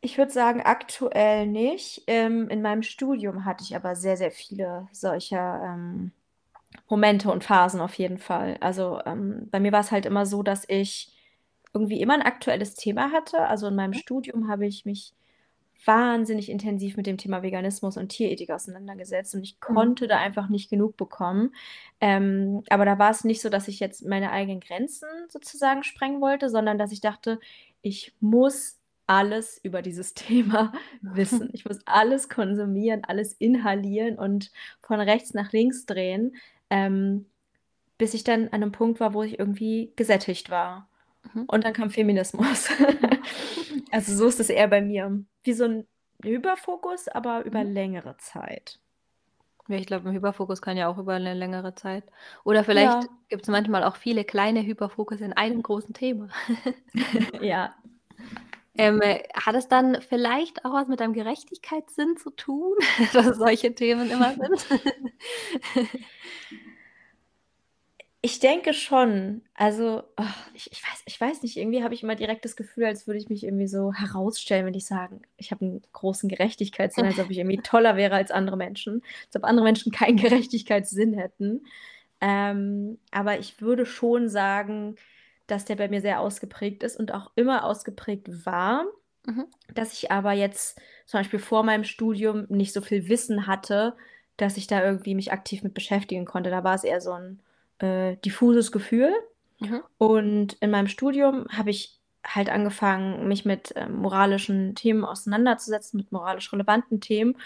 [0.00, 2.02] ich würde sagen, aktuell nicht.
[2.06, 6.12] Ähm, in meinem Studium hatte ich aber sehr, sehr viele solcher ähm,
[6.88, 8.56] Momente und Phasen auf jeden Fall.
[8.60, 11.12] Also ähm, bei mir war es halt immer so, dass ich
[11.72, 13.46] irgendwie immer ein aktuelles Thema hatte.
[13.46, 13.94] Also in meinem mhm.
[13.94, 15.14] Studium habe ich mich
[15.84, 19.74] wahnsinnig intensiv mit dem Thema Veganismus und Tierethik auseinandergesetzt und ich mhm.
[19.74, 21.54] konnte da einfach nicht genug bekommen.
[22.00, 26.20] Ähm, aber da war es nicht so, dass ich jetzt meine eigenen Grenzen sozusagen sprengen
[26.20, 27.40] wollte, sondern dass ich dachte,
[27.82, 31.50] ich muss alles über dieses Thema wissen.
[31.52, 36.36] Ich muss alles konsumieren, alles inhalieren und von rechts nach links drehen,
[36.70, 37.26] ähm,
[37.98, 40.88] bis ich dann an 'nem Punkt war, wo ich irgendwie gesättigt war.
[41.34, 41.44] Mhm.
[41.46, 42.70] Und dann kam Feminismus.
[43.92, 45.22] Also, so ist es eher bei mir.
[45.44, 45.86] Wie so 'n
[46.24, 47.64] Hyperfokus, aber über Mhm.
[47.64, 48.78] längere Zeit.
[49.68, 52.04] Ja, ich glaube, 'n Hyperfokus kann ja auch über 'ne längere Zeit
[52.44, 53.18] oder vielleicht Ja.
[53.28, 56.28] gibt's manchmal auch viele kleine Hyperfokus in einem großen Thema.
[57.40, 57.74] Ja.
[58.78, 59.00] Ähm,
[59.34, 62.76] hat es dann vielleicht auch was mit deinem Gerechtigkeitssinn zu tun,
[63.12, 64.66] dass solche Themen immer sind?
[68.24, 69.42] Ich denke schon.
[69.54, 70.04] Also,
[70.54, 73.18] ich ich weiß ich weiß nicht, irgendwie habe ich immer direkt das Gefühl, als würde
[73.18, 77.30] ich mich irgendwie so herausstellen, wenn ich sage, ich habe 'n großen Gerechtigkeitssinn, als ob
[77.30, 81.64] ich irgendwie toller wäre als andere Menschen, als ob andere Menschen keinen Gerechtigkeitssinn hätten.
[82.20, 84.96] Ähm, aber ich würde schon sagen,
[85.48, 88.86] dass der bei mir sehr ausgeprägt ist und auch immer ausgeprägt war,
[89.26, 89.42] Mhm.
[89.74, 93.96] dass ich aber jetzt zum Beispiel vor meinem Studium nicht so viel Wissen hatte,
[94.36, 96.50] dass ich da irgendwie mich aktiv mit beschäftigen konnte.
[96.50, 97.40] Da war's eher so 'n,
[97.82, 99.12] äh, diffuses Gefühl.
[99.60, 99.82] Mhm.
[99.98, 106.12] Und in meinem Studium habe ich halt angefangen, mich mit, ähm, moralischen Themen auseinanderzusetzen, mit
[106.12, 107.36] moralisch relevanten Themen.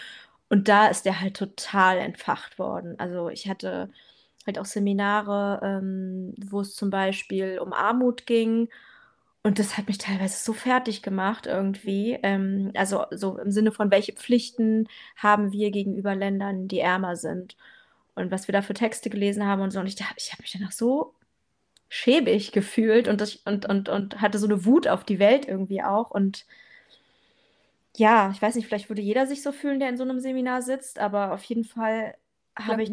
[0.49, 2.95] Und da ist der halt total entfacht worden.
[2.99, 3.89] Also, ich hatte
[4.47, 8.69] halt auch Seminare, ähm, wo es zum Beispiel um Armut ging.
[9.43, 12.19] Und das hat mich teilweise so fertiggemacht irgendwie.
[12.23, 17.55] Ähm, also, so im Sinne von: „Welche Pflichten haben wir gegenüber Ländern, die ärmer sind?“
[18.17, 19.79] Und was wir da für Texte gelesen haben und so.
[19.79, 21.15] Und ich ich habe mich danach so
[21.89, 25.83] schäbig gefühlt und ich und und und hatte so 'ne Wut auf die Welt irgendwie
[25.83, 26.11] auch.
[26.11, 26.45] Und
[27.95, 30.61] ja, ich weiß nicht, vielleicht würde jeder sich so fühlen, der in so 'nem Seminar
[30.61, 32.15] sitzt, aber auf jeden Fall
[32.55, 32.91] habe ich.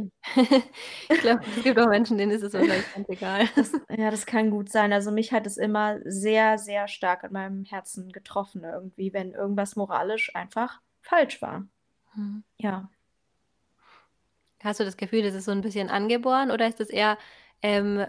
[1.14, 3.48] Ich glaube, es gibt auch Menschen, denen ist es wahrscheinlich ganz egal.
[3.56, 4.92] Das ja, das kann gut sein.
[4.92, 9.76] Also, mich hat es immer sehr, sehr stark in meinem Herzen getroffen irgendwie, wenn irgendwas
[9.76, 11.66] moralisch einfach falsch war.
[12.16, 12.44] Mhm.
[12.58, 12.90] Ja.
[14.64, 17.18] Hast du das Gefühl, das ist so 'n bisschen angeboren oder ist das eher,
[17.62, 18.06] ähm,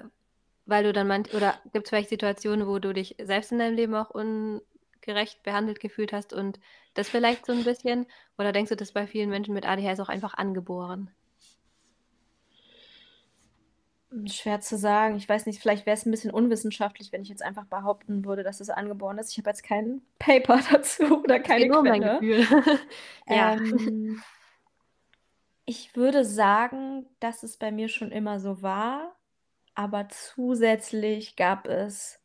[0.66, 3.94] weil du dann manch oder gibt's vielleicht Situationen, wo du dich selbst in deinem Leben
[3.96, 6.60] auch ungerecht behandelt gefühlt hast und
[6.94, 10.10] das vielleicht so 'n bisschen oder denkst du, das bei vielen Menschen mit ADHS auch
[10.10, 11.12] einfach angeboren?
[14.28, 15.16] Schwer zu sagen.
[15.18, 18.60] Ich weiß nicht, vielleicht wär's 'n bisschen unwissenschaftlich, wenn ich jetzt einfach behaupten würde, dass
[18.60, 19.32] es angeboren ist.
[19.32, 22.20] Ich habe jetzt kein Paper dazu oder Es keine nur um dein Quelle.
[22.20, 22.46] Gefühl.
[23.28, 23.56] Ja.
[23.56, 24.24] Ähm,
[25.66, 29.16] ich würde sagen, dass es bei mir schon immer so war,
[29.76, 32.22] aber zusätzlich gab es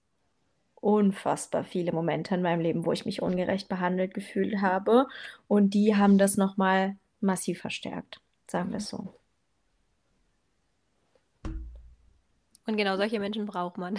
[0.76, 5.08] unfassbar viele Momente in meinem Leben, wo ich mich ungerecht behandelt gefühlt habe
[5.48, 8.74] und die haben das noch mal massiv verstärkt, sagen Mhm.
[8.74, 9.14] wir's so.
[12.66, 13.98] Und genau solche Menschen braucht man.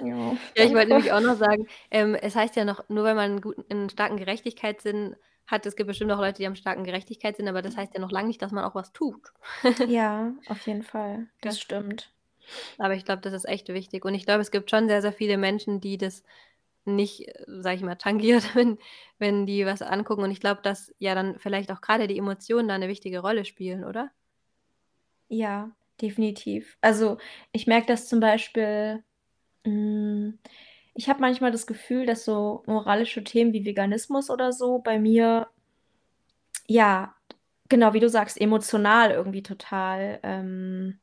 [0.00, 3.16] Ja, Ja, ich wollte nämlich auch noch sagen, ähm, es heißt ja noch, nur wenn
[3.16, 6.84] man 'n guten 'n starken Gerechtigkeitssinn hat es gibt bestimmt auch Leute, die haben starken
[6.84, 9.32] Gerechtigkeitssinn, aber das heißt ja noch lang nicht, dass man auch was tut.
[9.86, 11.28] Ja, auf jeden Fall.
[11.40, 11.50] Gell?
[11.50, 12.12] Das stimmt.
[12.78, 15.12] Aber ich glaube, das ist echt wichtig und ich glaube, es gibt schon sehr, sehr
[15.12, 16.22] viele Menschen, die das
[16.84, 18.78] nicht, sage ich mal, tangiert, wenn
[19.18, 22.68] wenn die was angucken und ich glaube, dass ja dann vielleicht auch grade die Emotionen
[22.68, 24.10] da 'ne wichtige Rolle spielen, oder?
[25.30, 26.76] Ja, definitiv.
[26.80, 27.18] Also,
[27.52, 29.02] ich merke das zum Beispiel
[29.66, 30.38] hm,
[30.96, 35.48] ich habe manchmal das Gefühl, dass so moralische Themen wie Veganismus oder so bei mir
[36.68, 37.14] ja,
[37.68, 40.98] genau, wie du sagst, emotional irgendwie total, ähm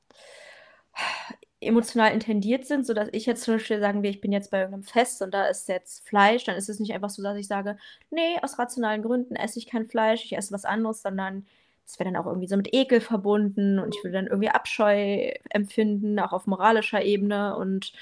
[1.62, 4.72] emotional intendiert sind, sodass ich jetzt zum Beispiel sagen wir, ich bin jetzt bei irgend
[4.74, 7.48] 'nem Fest und da ist jetzt Fleisch, dann ist es nicht einfach so, dass ich
[7.48, 7.78] sage:
[8.12, 11.46] „Ne, aus rationalen Gründen esse ich kein Fleisch, ich esse was anderes“, sondern
[11.86, 15.32] es wäre dann auch irgendwie so mit Ekel verbunden und ich würde dann irgendwie Abscheu
[15.50, 17.94] empfinden, auch auf moralischer Ebene und,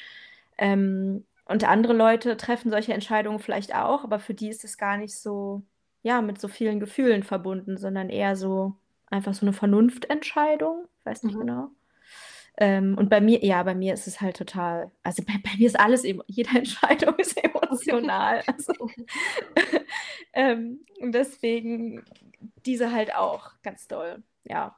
[0.57, 4.97] ähm und andere Leute treffen solche Entscheidungen vielleicht auch, aber für die ist es gar
[4.97, 5.63] nicht so
[6.03, 8.75] ja, mit so vielen Gefühlen verbunden, sondern eher so
[9.11, 10.87] einfach so 'ne Vernunftentscheidung.
[10.99, 11.39] Ich weiß nicht Mhm.
[11.39, 11.69] genau.
[12.57, 15.67] Ähm, und bei mir ja, bei mir ist es halt total also, bei bei mir
[15.67, 18.43] ist alles jede Entscheidung ist emotional.
[18.47, 18.73] Also,
[20.33, 22.03] ähm, und deswegen
[22.65, 24.77] diese halt auch ganz doll, ja.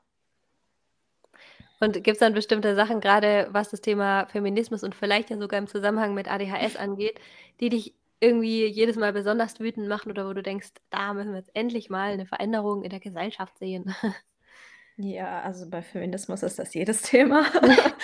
[1.84, 5.68] Und gibt's dann bestimmte Sachen, grade was das Thema Feminismus und vielleicht ja sogar im
[5.68, 7.20] Zusammenhang mit ADHS angeht,
[7.60, 11.40] die dich irgendwie jedes Mal besonders wütend machen oder wo du denkst: „Da müssen wir
[11.40, 13.94] jetzt endlich mal 'ne Veränderung in der Gesellschaft sehen?“
[14.98, 17.46] Ja, also, bei Feminismus ist das jedes Thema.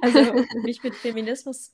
[0.00, 1.72] Also, mich mit Feminismus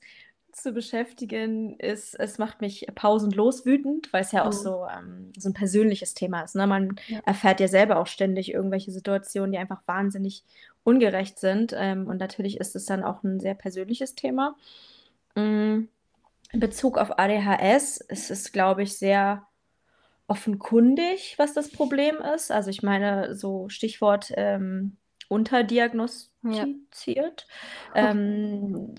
[0.51, 4.53] zu beschäftigen, ist es macht mich pausenlos wütend, weil's ja auch Mhm.
[4.53, 6.67] so ähm, so 'n persönliches Thema ist, ne?
[6.67, 7.21] Man Ja.
[7.25, 10.43] erfährt ja selber auch ständig irgendwelche Situationen, die einfach wahnsinnig
[10.83, 14.55] ungerecht sind, ähm, und natürlich ist es dann auch 'n sehr persönliches Thema.
[15.35, 15.89] Hm,
[16.51, 19.45] in Bezug auf ADHS ist es, glaube ich, sehr
[20.27, 22.51] offenkundig, was das Problem ist.
[22.51, 27.47] Also, ich meine, so Stichwort, ähm, unterdiagnostiziert.
[27.95, 28.11] Ja.
[28.11, 28.95] Ähm,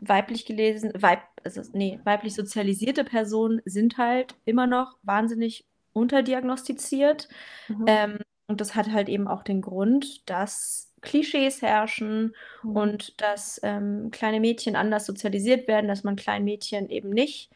[0.00, 7.28] weiblich gelesen, weib, also, nee, weiblich sozialisierte Personen sind halt immer noch wahnsinnig unterdiagnostiziert.
[7.68, 7.84] Mhm.
[7.86, 12.76] Ähm, und das hat halt eben auch den Grund, dass Klischees herrschen mhm.
[12.76, 17.50] und dass ähm, kleine Mädchen anders sozialisiert werden, dass man kleinen Mädchen eben nicht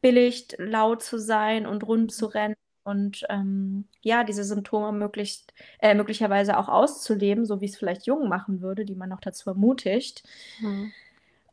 [0.00, 5.94] billigt, laut zu sein und rund zu rennen und ähm, ja, diese Symptome möglichst, äh,
[5.94, 10.24] möglicherweise auch auszuleben, so wie es vielleicht Jungen machen würde, die man noch dazu ermutigt.
[10.60, 10.92] Mhm.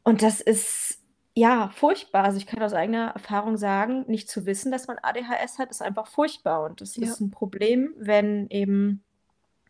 [0.04, 1.00] Und das ist
[1.36, 2.24] ja furchtbar.
[2.24, 5.84] Also ich kann aus eigener Erfahrung sagen, nicht zu wissen, dass man ADHS hat, ist
[5.84, 6.64] einfach furchtbar.
[6.64, 7.04] Und das ja.
[7.04, 9.04] ist ein Problem, wenn eben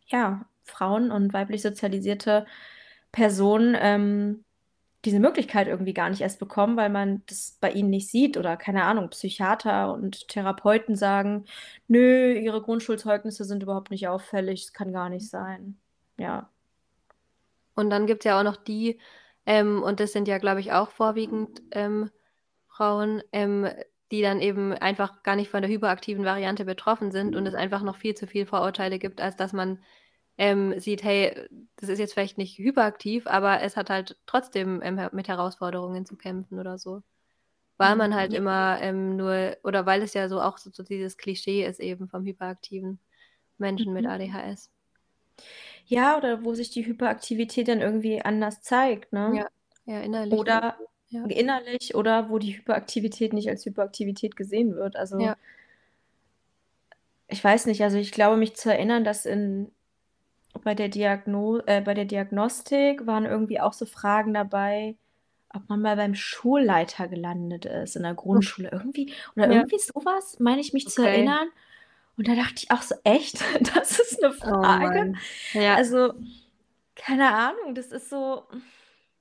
[0.06, 2.46] ja Frauen und weiblich sozialisierte
[3.12, 4.44] Personen ähm,
[5.04, 8.56] diese Möglichkeit irgendwie gar nicht erst bekommen, weil man das bei ihnen nicht sieht oder
[8.56, 11.46] keine Ahnung, Psychiater und Therapeuten sagen,
[11.88, 15.78] nö, ihre Grundschulzeugnisse sind überhaupt nicht auffällig, es kann gar nicht sein.
[16.18, 16.50] Ja.
[17.74, 18.98] Und dann gibt es ja auch noch die,
[19.46, 22.10] ähm, und das sind ja, glaube ich, auch vorwiegend ähm,
[22.68, 23.68] Frauen, ähm,
[24.10, 27.82] die dann eben einfach gar nicht von der hyperaktiven Variante betroffen sind und es einfach
[27.82, 29.78] noch viel zu viel Vorurteile gibt, als dass man
[30.40, 31.34] ähm, sieht, hey,
[31.76, 36.16] das ist jetzt vielleicht nicht hyperaktiv, aber es hat halt trotzdem ähm, mit Herausforderungen zu
[36.16, 37.02] kämpfen oder so.
[37.76, 38.38] Weil man halt ja.
[38.38, 42.08] immer ähm, nur, oder weil es ja so auch so, so, dieses Klischee ist eben
[42.08, 42.98] vom hyperaktiven
[43.58, 44.00] Menschen mhm.
[44.00, 44.70] mit ADHS.
[45.84, 49.32] Ja, oder wo sich die Hyperaktivität dann irgendwie anders zeigt, ne?
[49.34, 49.46] Ja,
[49.84, 50.38] ja innerlich.
[50.38, 50.78] Oder
[51.08, 51.22] ja.
[51.26, 54.96] innerlich oder wo die Hyperaktivität nicht als Hyperaktivität gesehen wird.
[54.96, 55.36] Also ja.
[57.28, 59.70] ich weiß nicht, also ich glaube mich zu erinnern, dass in
[60.64, 64.96] bei der Diagno äh, bei der Diagnostik waren irgendwie auch so Fragen dabei,
[65.52, 68.70] ob man mal beim Schulleiter gelandet ist in der Grundschule.
[68.72, 69.54] Irgendwie, oder ja.
[69.54, 70.94] irgendwie sowas, meine ich mich okay.
[70.94, 71.48] zu erinnern.
[72.16, 73.42] Und da dachte ich auch so, echt?
[73.74, 75.14] Das ist eine oh Frage.
[75.54, 75.74] Oh ja.
[75.74, 76.14] Also,
[76.94, 78.44] keine Ahnung, das ist so.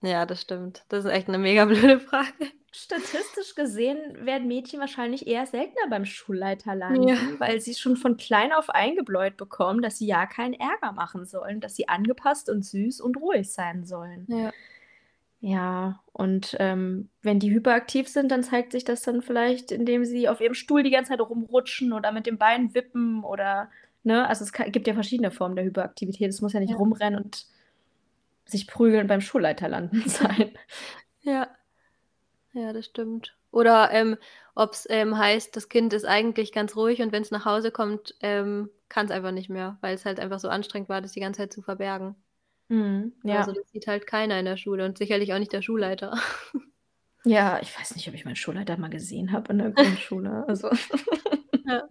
[0.02, 0.86] Ja, das stimmt.
[0.89, 2.28] Das ist echt eine mega blöde Frage.
[2.72, 7.18] Statistisch gesehen werden Mädchen wahrscheinlich eher seltener beim Schulleiter landen, ja.
[7.39, 11.62] weil sie schon von klein auf eingebläut bekommen, dass sie ja keinen Ärger machen sollen,
[11.62, 14.26] dass sie angepasst und süß und ruhig sein sollen.
[14.30, 14.52] Ja.
[15.41, 20.28] Ja, und ähm, wenn die hyperaktiv sind, dann zeigt sich das dann vielleicht, indem sie
[20.28, 23.70] auf ihrem Stuhl die ganze Zeit rumrutschen oder mit dem Bein wippen oder,
[24.04, 26.30] ne, also es kann, gibt ja verschiedene Formen der Hyperaktivität.
[26.30, 26.76] Es muss ja nicht ja.
[26.76, 27.47] rumrennen und
[28.52, 30.52] sich prügeln beim Schulleiter landen sein.
[31.22, 31.47] Ja.
[32.54, 33.36] Ja, das stimmt.
[33.52, 34.18] Oder ähm,
[34.56, 37.72] ob es ähm, heißt, das Kind ist eigentlich ganz ruhig und wenn es nach Hause
[37.72, 41.14] kommt, ähm, kann es einfach nicht mehr, weil es halt einfach so anstrengend war, das
[41.14, 42.16] die ganze Zeit zu verbergen.
[42.70, 43.39] Mhm, ja.
[43.39, 46.18] Also das sieht halt keiner in der Schule und sicherlich auch nicht der Schulleiter.
[47.26, 50.45] Ja, ich weiß nicht, ob ich meinen Schulleiter mal gesehen habe in der Grundschule.
[50.47, 50.70] Also.
[51.66, 51.89] ja.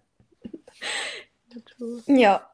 [2.07, 2.51] ja.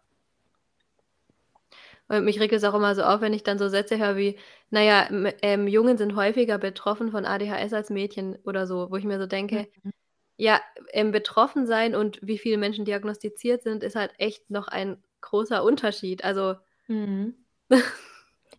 [2.09, 4.39] Und mich regt es auch immer so auf, wenn ich dann so Sätze höre wie,
[4.71, 5.09] naja,
[5.43, 9.27] ähm, Jungen sind häufiger betroffen von ADHS als Mädchen oder so, wo ich mir so
[9.27, 9.93] denke, mhm.
[10.37, 10.61] ja,
[10.93, 15.65] ähm, betroffen sein und wie viele Menschen diagnostiziert sind, ist halt echt noch ein großer
[15.65, 16.25] Unterschied.
[16.25, 16.57] Also.
[16.89, 17.35] Mhm.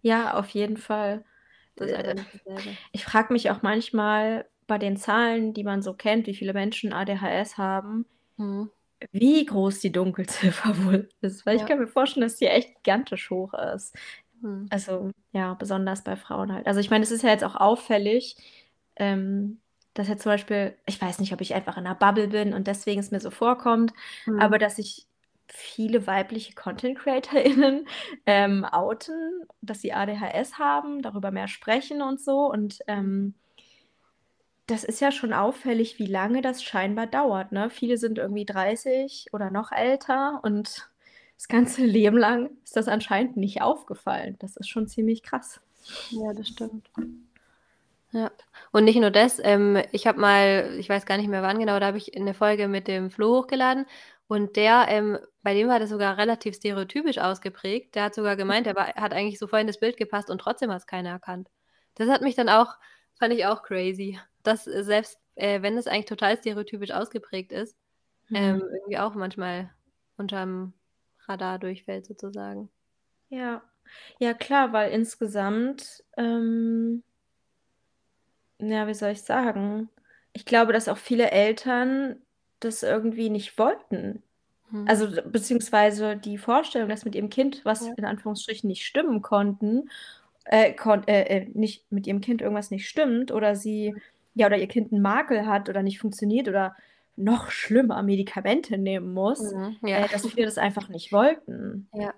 [0.01, 1.23] ja, auf jeden Fall.
[1.79, 2.15] Äh,
[2.93, 6.93] ich frage mich auch manchmal bei den Zahlen, die man so kennt, wie viele Menschen
[6.93, 8.71] ADHS haben, mhm
[9.11, 13.29] wie groß die Dunkelziffer wohl ist, weil ich kann mir vorstellen, dass die echt gigantisch
[13.29, 13.95] hoch ist.
[14.41, 14.71] Mhm.
[14.71, 16.67] Also, ja, besonders bei Frauen halt.
[16.67, 18.35] Also, ich meine, es ist ja jetzt auch auffällig,
[18.97, 19.61] ähm,
[19.93, 22.67] dass jetzt zum Beispiel ich weiß nicht, ob ich einfach in 'ner Bubble bin und
[22.67, 23.93] deswegen es mir so vorkommt,
[24.27, 24.37] Mhm.
[24.37, 25.07] aber dass sich
[25.47, 27.87] viele weibliche Content CreatorInnen,
[28.25, 33.35] ähm, outen, dass sie ADHS haben, darüber mehr sprechen und so und, ähm
[34.67, 37.69] das ist ja schon auffällig, wie lange das scheinbar dauert, ne?
[37.69, 40.89] Viele sind irgendwie 30 oder noch älter und
[41.37, 44.37] das ganze Leben lang ist das anscheinend nicht aufgefallen.
[44.39, 45.61] Das ist schon ziemlich krass.
[46.09, 46.89] Ja, das stimmt.
[48.11, 48.31] Ja.
[48.71, 51.79] Und nicht nur das, ähm, ich habe mal, ich weiß gar nicht mehr wann genau,
[51.79, 53.85] da habe ich eine Folge mit dem Flo hochgeladen
[54.27, 57.93] und der, ähm, bei dem war das sogar relativ stereotypisch ausgeprägt.
[57.95, 60.39] Der hat sogar gemeint, er war, hat eigentlich so voll in das Bild gepasst und
[60.39, 61.49] trotzdem hat es keiner erkannt.
[61.95, 62.75] Das hat mich dann auch,
[63.17, 67.75] fand ich auch crazy dass äh, selbst äh, wenn es eigentlich total stereotypisch ausgeprägt ist,
[68.29, 68.35] mhm.
[68.35, 69.69] ähm, irgendwie auch manchmal
[70.17, 70.73] unterm
[71.27, 72.69] Radar durchfällt sozusagen.
[73.29, 73.61] Ja,
[74.19, 77.03] ja klar, weil insgesamt, ähm,
[78.59, 79.89] ja, wie soll ich sagen?
[80.33, 82.21] Ich glaube, dass auch viele Eltern
[82.59, 84.23] das irgendwie nicht wollten.
[84.69, 84.87] Mhm.
[84.87, 87.93] Also beziehungsweise die Vorstellung, dass mit ihrem Kind was ja.
[87.97, 89.89] in Anführungsstrichen nicht stimmen konnten,
[90.45, 90.73] äh,
[91.07, 93.95] äh, äh, nicht mit ihrem Kind irgendwas nicht stimmt oder sie
[94.33, 96.75] ja, oder ihr Kind einen Makel hat oder nicht funktioniert oder
[97.15, 99.99] noch schlimmer Medikamente nehmen muss, mhm, ja.
[100.05, 101.89] äh, dass viele das einfach nicht wollten.
[101.93, 102.13] Ja.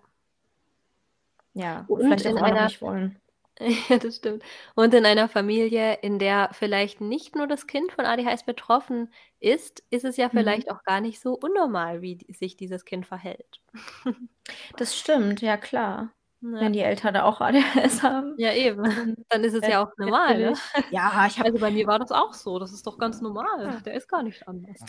[1.54, 3.20] ja, Und vielleicht auch einer nicht wollen.
[3.90, 4.44] Ja, das stimmt.
[4.76, 9.84] Und in einer Familie, in der vielleicht nicht nur das Kind von ADHS betroffen ist,
[9.90, 10.32] ist es ja Mhm.
[10.34, 13.62] vielleicht auch gar nicht so unnormal, wie sich dieses Kind verhält.
[14.78, 16.14] Das stimmt, ja klar.
[16.42, 16.60] Ja.
[16.62, 19.16] Wenn die Eltern da auch ADHS haben, Ja, eben.
[19.30, 20.54] dann ist es wäre ja auch normal, ne?
[20.92, 22.60] ja, ich habe Also, bei mir war das auch so.
[22.60, 23.66] Das ist doch ganz normal.
[23.66, 23.80] Ja.
[23.80, 24.80] Der ist gar nicht anders.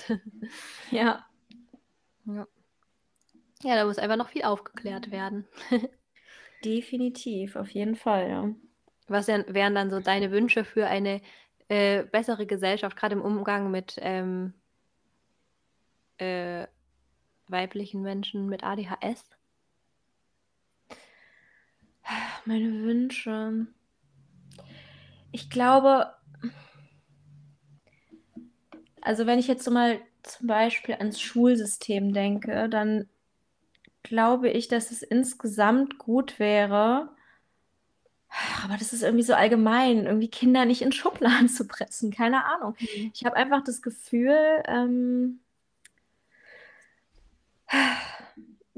[0.91, 1.25] Ja.
[2.27, 2.47] Ja.
[3.63, 5.47] Ja, da muss einfach noch viel aufgeklärt werden.
[6.65, 8.51] Definitiv, auf jeden Fall, ja.
[9.09, 11.23] Was wären dann so deine Wünsche für eine,
[11.69, 14.53] äh, bessere Gesellschaft, grade im Umgang mit, ähm
[16.19, 16.67] äh,
[17.49, 19.31] weiblichen Menschen mit ADHS?
[22.45, 23.67] Meine Wünsche.
[25.33, 26.13] Ich glaube
[29.01, 33.09] also, wenn ich jetzt so mal zum Beispiel ans Schulsystem denke, dann
[34.03, 37.11] glaube ich, dass es insgesamt gut wäre
[38.65, 42.77] aber das ist irgendwie so allgemein, irgendwie Kinder nicht in Schubladen zu pressen, keine Ahnung.
[42.79, 43.11] Mhm.
[43.15, 45.41] Ich habe einfach das Gefühl, ähm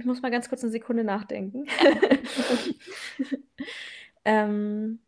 [0.00, 1.66] ich muss mal ganz kurz 'ne Sekunde nachdenken.
[4.24, 5.00] Ähm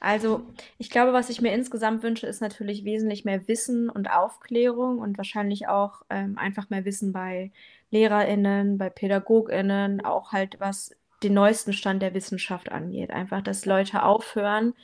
[0.00, 0.42] Also,
[0.78, 5.16] ich glaube, was ich mir insgesamt wünsche, ist natürlich wesentlich mehr Wissen und Aufklärung und
[5.18, 7.52] wahrscheinlich auch, ähm, einfach mehr Wissen bei
[7.90, 13.10] LehrerInnen, bei PädagogInnen, auch halt, was den neuesten Stand der Wissenschaft angeht.
[13.10, 14.74] Einfach, dass Leute aufhören,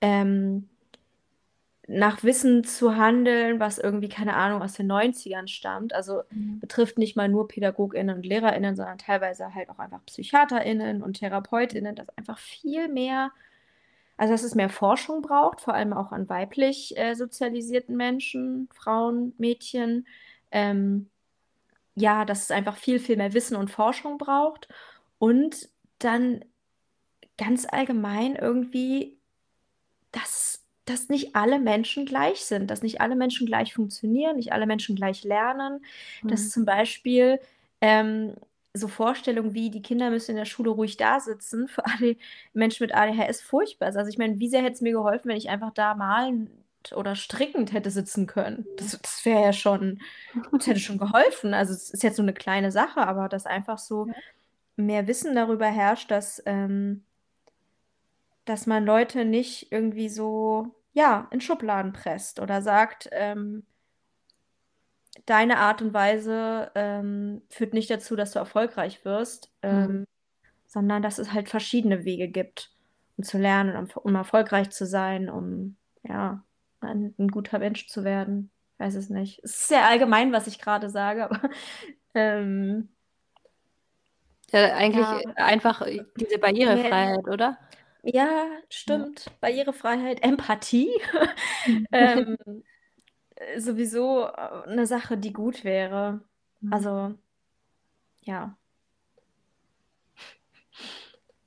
[0.00, 0.68] ähm
[1.88, 5.92] nach Wissen zu handeln, was irgendwie, keine Ahnung, aus den 90ern stammt.
[5.94, 6.60] Also, Mhm.
[6.60, 11.96] betrifft nicht mal nur PädagogInnen und LehrerInnen, sondern teilweise halt auch einfach PsychiaterInnen und TherapeutInnen,
[11.96, 13.30] dass einfach viel mehr
[14.18, 19.34] also, dass es mehr Forschung braucht, vor allem auch an weiblich, äh, sozialisierten Menschen, Frauen,
[19.38, 20.06] Mädchen.
[20.52, 21.10] Ähm,
[21.96, 24.68] ja, dass es einfach viel, viel mehr Wissen und Forschung braucht
[25.18, 26.44] und dann
[27.38, 29.18] ganz allgemein irgendwie,
[30.12, 34.66] dass dass nicht alle Menschen gleich sind, dass nicht alle Menschen gleich funktionieren, nicht alle
[34.66, 35.84] Menschen gleich lernen.
[36.26, 36.50] Dass Mhm.
[36.50, 37.38] zum Beispiel,
[37.80, 38.34] ähm,
[38.74, 42.16] so Vorstellungen wie, die Kinder müssen in der Schule ruhig dasitzen, für AD
[42.54, 43.96] Menschen mit ADHS furchtbar ist.
[43.96, 46.50] Also, ich meine, wie sehr hätte es mir geholfen, wenn ich einfach da malend
[46.96, 48.68] oder strickend hätte sitzen können?
[48.76, 50.00] Das das wäre ja schon
[50.58, 51.54] das hätte schon geholfen.
[51.54, 54.08] Also, es ist jetzt so 'ne kleine Sache, aber dass einfach so
[54.76, 57.04] mehr Wissen darüber herrscht, dass, ähm
[58.50, 63.64] dass man Leute nicht irgendwie so, ja, in Schubladen presst oder sagt, ähm
[65.26, 70.00] deine Art und Weise, ähm, führt nicht dazu, dass du erfolgreich wirst, Mhm.
[70.00, 70.04] ähm,
[70.66, 72.72] sondern dass es halt verschiedene Wege gibt,
[73.18, 76.44] um zu lernen, um um erfolgreich zu sein, um, ja,
[76.80, 78.52] ein 'n guter Mensch zu werden.
[78.78, 79.40] Weiß es nicht.
[79.44, 81.40] Es ist sehr allgemein, was ich grade sage, aber,
[82.14, 82.90] ähm
[84.52, 85.34] Ja, eigentlich, Ja.
[85.36, 87.58] einfach, äh, diese Barrierefreiheit, oder?
[88.04, 88.60] Ja, Ja.
[88.70, 89.30] stimmt.
[89.40, 90.90] Barrierefreiheit, Empathie,
[91.66, 91.86] Mhm.
[91.92, 92.36] ähm,
[93.36, 96.22] äh, sowieso, äh, 'ne Sache, die gut wäre.
[96.62, 96.70] Mhm.
[96.72, 97.14] Also,
[98.22, 98.56] ja.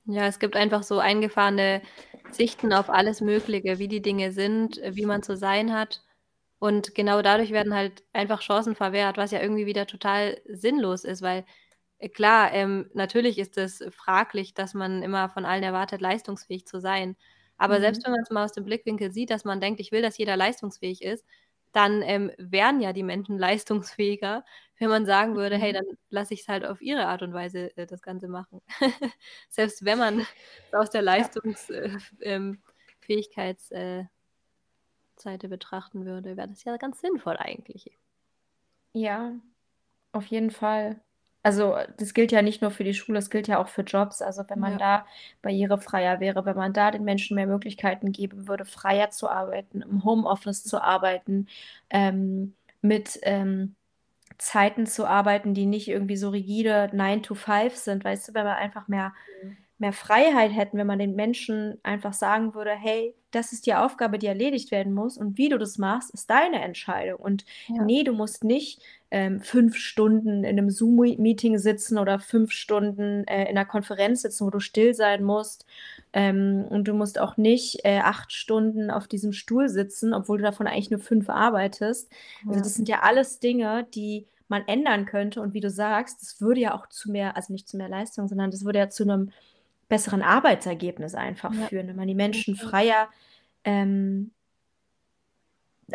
[0.06, 1.80] Ja, es gibt einfach so eingefahrene
[2.30, 6.02] Sichten auf alles Mögliche, wie die Dinge sind, wie man zu sein hat.
[6.58, 11.22] Und genau dadurch werden halt einfach Chancen verwehrt, was ja irgendwie wieder total sinnlos ist,
[11.22, 11.44] weil,
[12.12, 17.16] klar, ähm, natürlich ist es fraglich, dass man immer von allen erwartet, leistungsfähig zu sein.
[17.56, 18.04] Aber selbst Mhm.
[18.04, 21.02] wenn man's mal aus dem Blickwinkel sieht, dass man denkt: „Ich will, dass jeder leistungsfähig
[21.02, 21.24] ist“,
[21.72, 23.38] dann, ähm, wären ja die Menschen
[23.98, 24.44] leistungsfähiger,
[24.78, 25.74] wenn man sagen würde: „Hey, Mhm.
[25.74, 28.60] dann lasse ich's halt auf ihre Art und Weise, äh, das Ganze machen.“
[29.48, 30.18] Selbst wenn man
[30.72, 31.28] aus der Ja.
[31.28, 31.90] Leistungs äh,
[32.20, 32.62] ähm,
[33.70, 34.04] äh,
[35.48, 37.98] betrachten würde, wäre das ja ganz sinnvoll eigentlich.
[38.92, 39.40] Ja,
[40.12, 41.02] auf jeden Fall.
[41.44, 44.22] Also, das gilt ja nicht nur für die Schule, das gilt ja auch für Jobs.
[44.22, 44.78] Also, wenn man Ja.
[44.78, 45.06] da
[45.42, 50.04] barrierefreier wäre, wenn man da den Menschen mehr Möglichkeiten geben würde, freier zu arbeiten, im
[50.04, 51.46] Homeoffice zu arbeiten,
[51.90, 53.76] ähm, mit, ähm,
[54.38, 58.34] Zeiten zu arbeiten, die nicht irgendwie so rigide 9 to 5 sind, weißt du?
[58.34, 59.64] Wenn wir einfach mehr Mhm.
[59.78, 64.18] mehr Freiheit hätten, wenn man den Menschen einfach sagen würde: „Hey, das ist die Aufgabe,
[64.18, 67.18] die erledigt werden muss und wie du das machst, ist deine Entscheidung.
[67.20, 67.88] Und Ja.
[67.88, 68.80] ne, du musst nicht,
[69.14, 74.22] ähm, 5 Stunden in 'nem Zoom-Me Meeting sitzen oder 5 Stunden, äh, in 'ner Konferenz
[74.22, 75.66] sitzen, wo du still sein musst.
[76.14, 80.44] Ähm, und du musst auch nicht, äh, 8 Stunden auf diesem Stuhl sitzen, obwohl du
[80.44, 82.10] davon eigentlich nur 5 arbeitest.“
[82.48, 82.64] Also, Ja.
[82.64, 86.60] das sind ja alles Dinge, die man ändern könnte und wie du sagst, das würde
[86.62, 89.30] ja auch zu mehr also, nicht zu mehr Leistung, sondern das würde ja zu 'nem
[89.90, 91.68] besseren Arbeitsergebnis einfach Ja.
[91.68, 93.10] führen, wenn man die Menschen freier,
[93.64, 94.33] ähm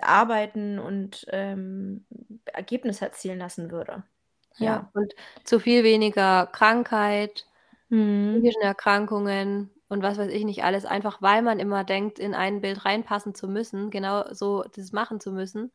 [0.02, 2.06] arbeiten und, ähm,
[2.46, 4.04] Ergebnisse erzielen lassen würde.
[4.62, 4.92] Ja, Ja.
[4.94, 5.14] und
[5.46, 7.46] zu viel weniger Krankheit,
[7.92, 8.44] Mhm.
[8.44, 12.62] psychischen Erkrankungen und was weiß ich nicht alles, einfach weil man immer denkt, in ein
[12.62, 15.72] Bild reinpassen zu müssen, genau so das machen zu müssen.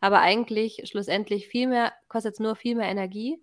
[0.00, 3.42] Aber eigentlich schlussendlich viel mehr kostet's nur viel mehr Energie.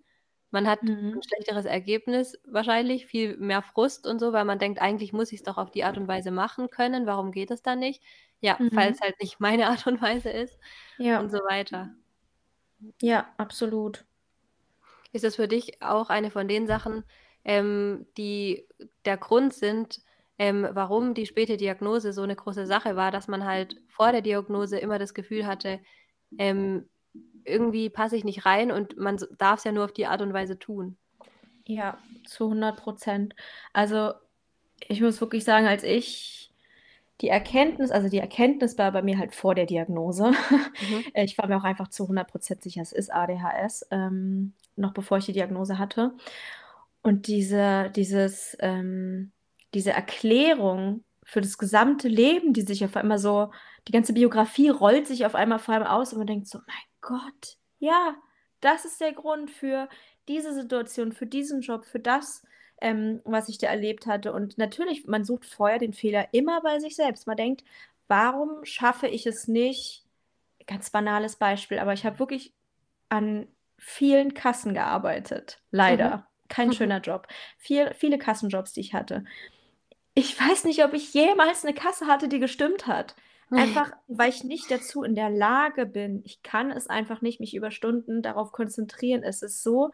[0.50, 1.22] Man hat Mhm.
[1.28, 5.58] schlechteres Ergebnis wahrscheinlich, viel mehr Frust und so, weil man denkt: „Eigentlich muss ich's doch
[5.58, 7.06] auf die Art und Weise machen können.
[7.06, 8.02] Warum geht es dann nicht?“
[8.44, 8.72] Ja, Mhm.
[8.72, 10.58] falls halt nicht meine Art und Weise ist
[10.98, 11.22] Ja.
[11.22, 11.94] und so weiter.
[13.00, 14.04] Ja, absolut.
[15.14, 17.04] Ist das für dich auch eine von den Sachen,
[17.44, 18.66] ähm, die
[19.04, 20.00] der Grund sind,
[20.38, 24.22] ähm, warum die späte Diagnose so 'ne große Sache war, dass man halt vor der
[24.22, 25.80] Diagnose immer das Gefühl hatte,
[26.38, 26.88] ähm,
[27.44, 30.32] irgendwie passe ich nicht rein und man s darf's ja nur auf die Art und
[30.34, 30.96] Weise tun?
[31.66, 33.34] Ja, zu 100 %.
[33.72, 34.12] Also,
[34.88, 36.51] ich muss wirklich sagen, als ich
[37.20, 40.32] die Erkenntnis also, die Erkenntnis war bei mir halt vor der Diagnose.
[40.80, 41.04] Mhm.
[41.14, 44.92] Äh, ich war mir auch einfach zu 100 % sicher, es ist ADHS, ähm, noch
[44.92, 46.12] bevor ich die Diagnose hatte.
[47.02, 49.32] Und diese dieses ähm,
[49.74, 53.50] diese Erklärung für das gesamte Leben, die sich auf einmal so
[53.88, 56.76] die ganze Biografie rollt sich auf einmal vor einem aus und man denkt so: „Mein
[57.02, 58.14] Gott, ja,
[58.60, 59.88] das ist der Grund für
[60.28, 62.42] diese Situation, für diesen Job, für das,
[62.82, 66.78] ähm, was ich da erlebt hatte.“ Und natürlich, man sucht vorher den Fehler immer bei
[66.80, 67.26] sich selbst.
[67.26, 67.64] Man denkt:
[68.08, 70.04] „Warum schaffe ich es nicht“
[70.66, 72.54] ganz banales Beispiel, aber ich habe wirklich
[73.10, 76.12] an vielen Kassen gearbeitet, Mhm.
[76.12, 76.28] leider.
[76.48, 77.28] Kein schöner Job.
[77.58, 79.24] Viel viele Kassenjobs, die ich hatte.
[80.14, 83.16] Ich weiß nicht, ob ich jemals 'ne Kasse hatte, die gestimmt hat.
[83.54, 86.22] Einfach, weil ich nicht dazu in der Lage bin.
[86.24, 89.22] Ich kann es einfach nicht mich über Stunden darauf konzentrieren.
[89.22, 89.90] Es ist so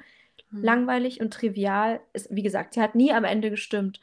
[0.53, 0.89] Mhm.
[0.89, 2.01] langweilig und trivial.
[2.13, 4.01] Es wie gesagt, sie hat nie am Ende gestimmt.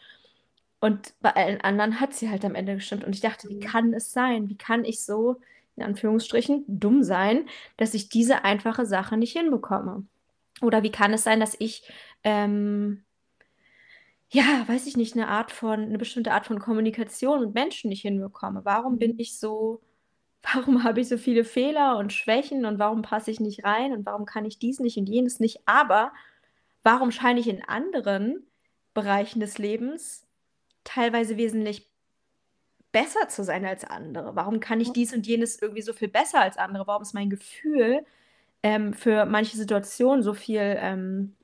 [0.81, 3.03] Und bei allen anderen hat sie halt am Ende gestimmt.
[3.05, 3.59] Und ich dachte: „Wie Mhm.
[3.59, 4.49] kann es sein?
[4.49, 5.37] Wie kann ich so,
[5.77, 10.05] in Anführungsstrichen, dumm sein, dass ich diese einfache Sache nicht hinbekomme?“
[10.61, 11.89] Oder wie kann es sein, dass ich,
[12.23, 13.03] ähm
[14.31, 18.01] ja, weiß ich nicht, 'ne Art von 'ne bestimmte Art von Kommunikation mit Menschen nicht
[18.01, 18.61] hinbekomme?
[18.65, 19.17] Warum bin Mhm.
[19.17, 19.81] ich so
[20.55, 24.05] warum habe ich so viele Fehler und Schwächen und warum passe ich nicht rein und
[24.05, 25.61] warum kann ich dies nicht und jenes nicht?
[25.67, 26.13] Aber
[26.85, 28.47] warum scheine ich in anderen
[28.95, 30.27] Bereichen des Lebens
[30.85, 31.89] teilweise wesentlich
[32.91, 34.35] besser zu sein als andere?
[34.35, 36.87] Warum kann ich dies und jenes irgendwie so viel besser als andere?
[36.87, 38.05] Warum ist mein Gefühl,
[38.63, 41.35] ähm, für manche Situationen so viel, ähm,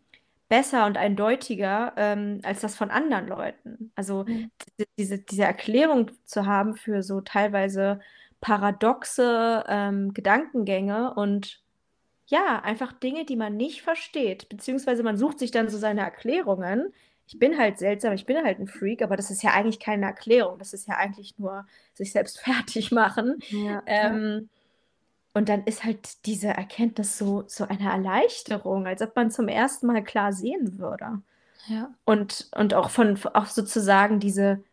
[0.50, 3.92] besser und eindeutiger, ähm, als das von anderen Leuten?
[3.96, 4.26] Also,
[5.00, 8.02] diese diese Erklärung zu haben für so teilweise
[8.42, 11.62] paradoxe, ähm, Gedankengänge und
[12.32, 16.94] ja, einfach Dinge, die man nicht versteht, beziehungsweise man sucht sich dann so seine Erklärungen.
[17.28, 20.06] Ich bin halt seltsam, ich bin halt 'n Freak, aber das ist ja eigentlich keine
[20.08, 20.60] Erklärung.
[20.60, 23.42] Das ist ja eigentlich nur sich selbst fertigmachen.
[23.50, 24.12] Ja, ja.
[24.12, 24.50] Ähm,
[25.34, 29.88] und dann ist halt diese Erkenntnis so so eine Erleichterung, als ob man zum ersten
[29.88, 31.22] Mal klar sehen würde.
[31.68, 31.96] Ja.
[32.06, 34.64] Und und auch von auch sozusagen diese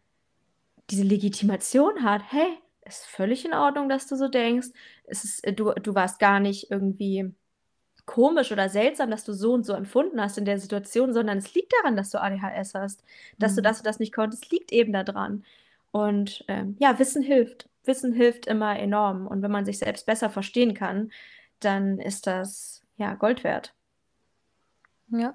[0.90, 4.68] diese Legitimation hat: „Hey, ist völlig in Ordnung, dass du so denkst.
[5.04, 7.32] Es ist du du warst gar nicht irgendwie
[8.08, 11.54] komisch oder seltsam, dass du so und so empfunden hast in der Situation, sondern es
[11.54, 13.04] liegt daran, dass du ADHS hast.
[13.38, 13.64] Dass du Mhm.
[13.64, 15.44] das und das nicht konntest, liegt eben da dran.“
[15.92, 17.68] Und, ähm, ja, Wissen hilft.
[17.84, 19.26] Wissen hilft immer enorm.
[19.28, 21.12] Und wenn man sich selbst besser verstehen kann,
[21.60, 23.74] dann ist das, ja, Gold wert.
[25.10, 25.34] Ja.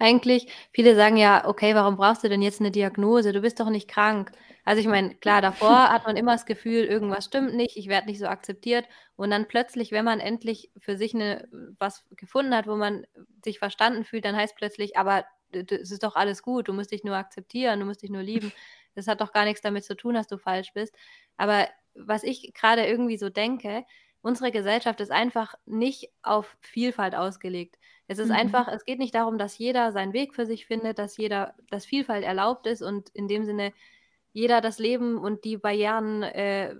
[0.00, 3.32] Eigentlich viele sagen ja: „Okay, warum brauchst du denn jetzt 'ne Diagnose?
[3.32, 4.30] Du bist doch nicht krank.“
[4.64, 8.06] Also, ich meine, klar, davor hat man immer das Gefühl, irgendwas stimmt nicht, ich werde
[8.08, 8.86] nicht so akzeptiert.
[9.16, 11.48] Und dann plötzlich, wenn man endlich für sich 'ne
[11.80, 13.06] was gefunden hat, wo man
[13.44, 17.02] sich verstanden fühlt, dann heißt plötzlich: „Aber es ist doch alles gut, du musst dich
[17.04, 18.52] nur akzeptieren, du musst dich nur lieben.
[18.94, 20.94] Das hat doch gar nix damit zu tun, dass du falsch bist.“
[21.36, 23.84] Aber was ich grade irgendwie so denke,
[24.22, 27.76] unsere Gesellschaft ist einfach nicht auf Vielfalt ausgelegt.
[28.08, 28.32] Es ist Mhm.
[28.32, 31.86] einfach es geht nicht darum, dass jeder seinen Weg für sich findet, dass jeder dass
[31.86, 33.72] Vielfalt erlaubt ist und in dem Sinne
[34.32, 36.74] jeder das Leben und die Barrieren, äh,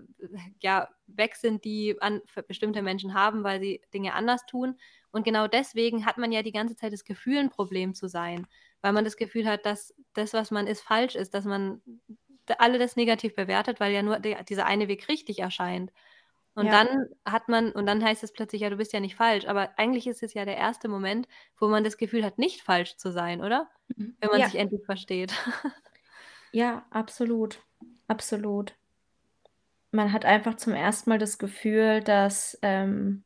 [0.61, 4.77] ja, weg sind, die an bestimmte Menschen haben, weil sie Dinge anders tun.
[5.11, 8.47] Und genau deswegen hat man ja die ganze Zeit das Gefühl, 'n Problem zu sein,
[8.81, 11.81] weil man das Gefühl hat, dass das, was man ist, falsch ist, dass man
[12.57, 15.91] alle das negativ bewertet, weil ja nur der dieser eine Weg richtig erscheint.
[16.59, 16.73] Und Ja.
[16.73, 19.77] dann hat man und dann heißt es plötzlich: „Ja, du bist ja nicht falsch.“ Aber
[19.79, 23.11] eigentlich ist es ja der erste Moment, wo man das Gefühl hat, nicht falsch zu
[23.11, 23.69] sein, oder?
[23.97, 24.17] Mhm.
[24.21, 24.45] Wenn man Ja.
[24.45, 25.33] sich endlich versteht.
[26.53, 27.63] Ja, absolut.
[28.07, 28.75] Absolut.
[29.91, 33.23] Man hat einfach zum ersten Mal das Gefühl, dass, ähm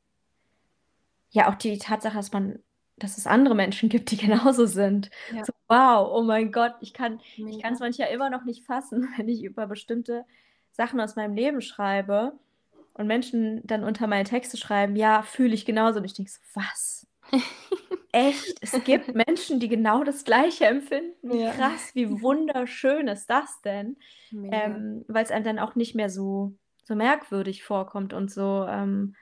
[1.31, 2.59] ja, auch die Tatsache, dass man
[2.97, 4.17] dass es andere Menschen gibt, die
[4.57, 5.09] genauso sind.
[5.27, 5.45] Ja.
[5.45, 7.59] So: „Wow, oh mein Gott, ich kann ich Mega.
[7.59, 10.25] kann's manchmal immer noch nicht fassen, wenn ich über bestimmte
[10.71, 12.39] Sachen aus meinem Leben schreibe,
[12.93, 15.99] und Menschen dann unter meine Texte schreiben, ja, fühle ich genauso.
[15.99, 17.07] Und ich denke so, was?
[18.11, 18.57] Echt?
[18.61, 21.15] Es gibt Menschen, die genau das Gleiche empfinden.
[21.23, 21.51] Wie Ja.
[21.51, 23.97] krass, wie wunderschön ist das denn?
[24.31, 29.15] Ähm, Weil es einem dann auch nicht mehr so, so merkwürdig vorkommt und so, ähm,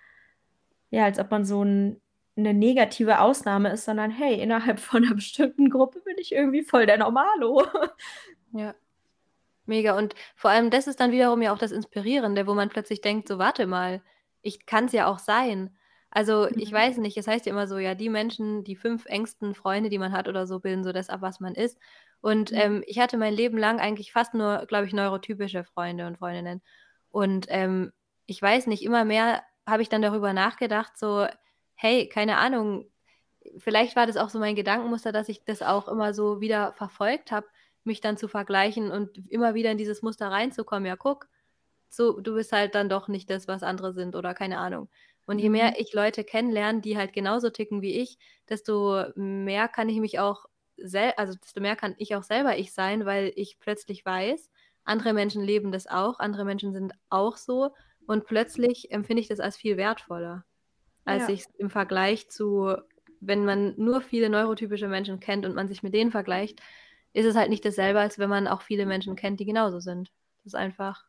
[0.89, 2.01] ja, als ob man so ein,
[2.36, 6.86] eine negative Ausnahme ist, sondern hey, innerhalb von einer bestimmten Gruppe bin ich irgendwie voll
[6.86, 7.63] der Normalo.
[8.53, 8.76] Ja.
[9.72, 9.97] Mega.
[9.97, 13.28] Und vor allem das ist dann wiederum ja auch das Inspirierende, wo man plötzlich denkt,
[13.28, 14.03] so warte mal,
[14.43, 15.78] ich kann es ja auch sein.
[16.11, 16.74] Also ich Mhm.
[16.74, 19.99] weiß nicht, es heißt ja immer so, ja, die Menschen, die fünf engsten Freunde, die
[19.99, 21.80] man hat oder so, bilden so das ab, was man ist.
[22.22, 22.57] Und Mhm.
[22.57, 26.61] ähm, ich hatte mein Leben lang eigentlich fast nur, glaube ich, neurotypische Freunde und Freundinnen.
[27.09, 27.93] Und ähm,
[28.28, 31.28] ich weiß nicht, immer mehr habe ich dann darüber nachgedacht, so,
[31.76, 32.91] hey, keine Ahnung,
[33.59, 37.32] vielleicht war das auch so mein Gedankenmuster, dass ich das auch immer so wieder verfolgt
[37.32, 37.47] habe,
[37.86, 40.86] mich dann zu vergleichen und immer wieder in dieses Muster reinzukommen.
[40.86, 41.27] Ja, guck,
[41.89, 44.89] so, du bist halt dann doch nicht das, was andere sind oder keine Ahnung.
[45.25, 45.77] Und je mehr Mhm.
[45.79, 48.17] ich Leute kennenlerne, die halt genauso ticken wie ich,
[48.49, 50.45] desto mehr kann ich mich auch
[50.77, 54.49] sel also desto mehr kann ich auch selber ich sein, weil ich plötzlich weiß,
[54.84, 57.71] andere Menschen leben das auch, andere Menschen sind auch so
[58.07, 60.45] und plötzlich empfinde ich das als viel wertvoller,
[61.05, 61.29] als Ja.
[61.29, 62.75] ich im Vergleich zu,
[63.19, 66.61] wenn man nur viele neurotypische Menschen kennt und man sich mit denen vergleicht,
[67.14, 70.12] ist es halt nicht dasselbe, als wenn man auch viele Menschen kennt, die genauso sind.
[70.38, 71.05] Das ist einfach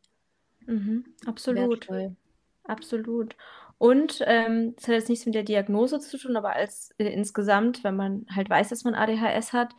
[0.67, 1.05] Mhm.
[1.27, 1.89] Absolut.
[1.89, 2.17] wertvoll.
[2.65, 3.37] Absolut.
[3.79, 7.83] Und ähm, das hat jetzt nichts mit der Diagnose zu tun, aber als äh, insgesamt,
[7.85, 9.75] wenn man halt weiß, dass man ADHS hat,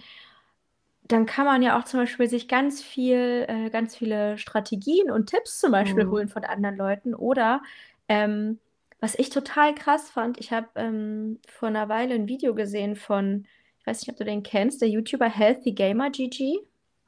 [1.06, 5.28] dann kann man ja auch zum Beispiel sich ganz viel, äh, ganz viele Strategien und
[5.30, 6.10] Tipps zum Beispiel Mhm.
[6.10, 7.14] holen von anderen Leuten.
[7.14, 7.62] Oder
[8.08, 8.60] ähm,
[9.02, 13.46] was ich total krass fand, ich habe ähm, vor einer Weile ein Video gesehen von,
[13.84, 16.60] ich weiß nicht, ob du den kennst, der YouTuber Healthy Gamer GG.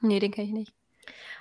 [0.02, 0.74] Nee, den kenne ich nicht.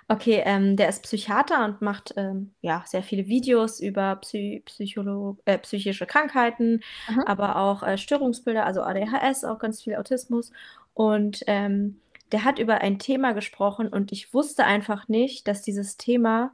[0.09, 5.39] Okay, ähm, der ist Psychiater und macht ähm, ja sehr viele Videos über Psy Psycholo
[5.47, 7.21] äh, psychische Krankheiten, Mhm.
[7.27, 10.53] aber auch äh, Störungsbilder, also ADHS, auch ganz viel Autismus.
[10.93, 12.01] Und ähm,
[12.33, 16.53] der hat über ein Thema gesprochen und ich wusste einfach nicht, dass dieses Thema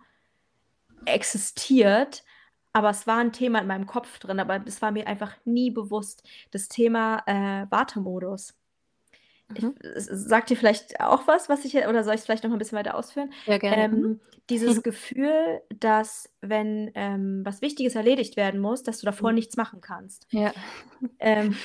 [1.04, 2.24] existiert.
[2.72, 5.70] Aber es war ein Thema in meinem Kopf drin, aber es war mir einfach nie
[5.70, 6.22] bewusst.
[6.52, 8.54] Das Thema äh, Wartemodus.
[9.54, 9.74] Ich, Mhm.
[9.94, 12.60] sagt dir vielleicht auch was, was ich, oder soll ich es vielleicht noch mal ein
[12.60, 13.32] bisschen weiter ausführen?
[13.46, 13.88] Ja, gerne.
[13.88, 14.04] Mhm.
[14.04, 19.36] Ähm, dieses Gefühl, dass wenn ähm, was Wichtiges erledigt werden muss, dass du davor Mhm.
[19.36, 20.26] nichts machen kannst.
[20.30, 20.52] Ja.
[21.18, 21.56] Ähm,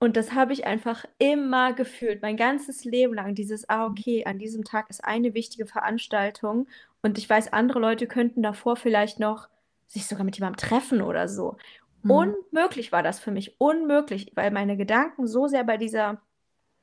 [0.00, 3.34] und das habe ich einfach immer gefühlt, mein ganzes Leben lang.
[3.34, 6.68] Dieses, ah, okay, an diesem Tag ist eine wichtige Veranstaltung
[7.02, 9.48] und ich weiß, andere Leute könnten davor vielleicht noch
[9.88, 11.56] sich sogar mit jemandem treffen oder so.
[12.02, 12.36] Mhm.
[12.52, 16.22] Unmöglich war das für mich, unmöglich, weil meine Gedanken so sehr bei dieser,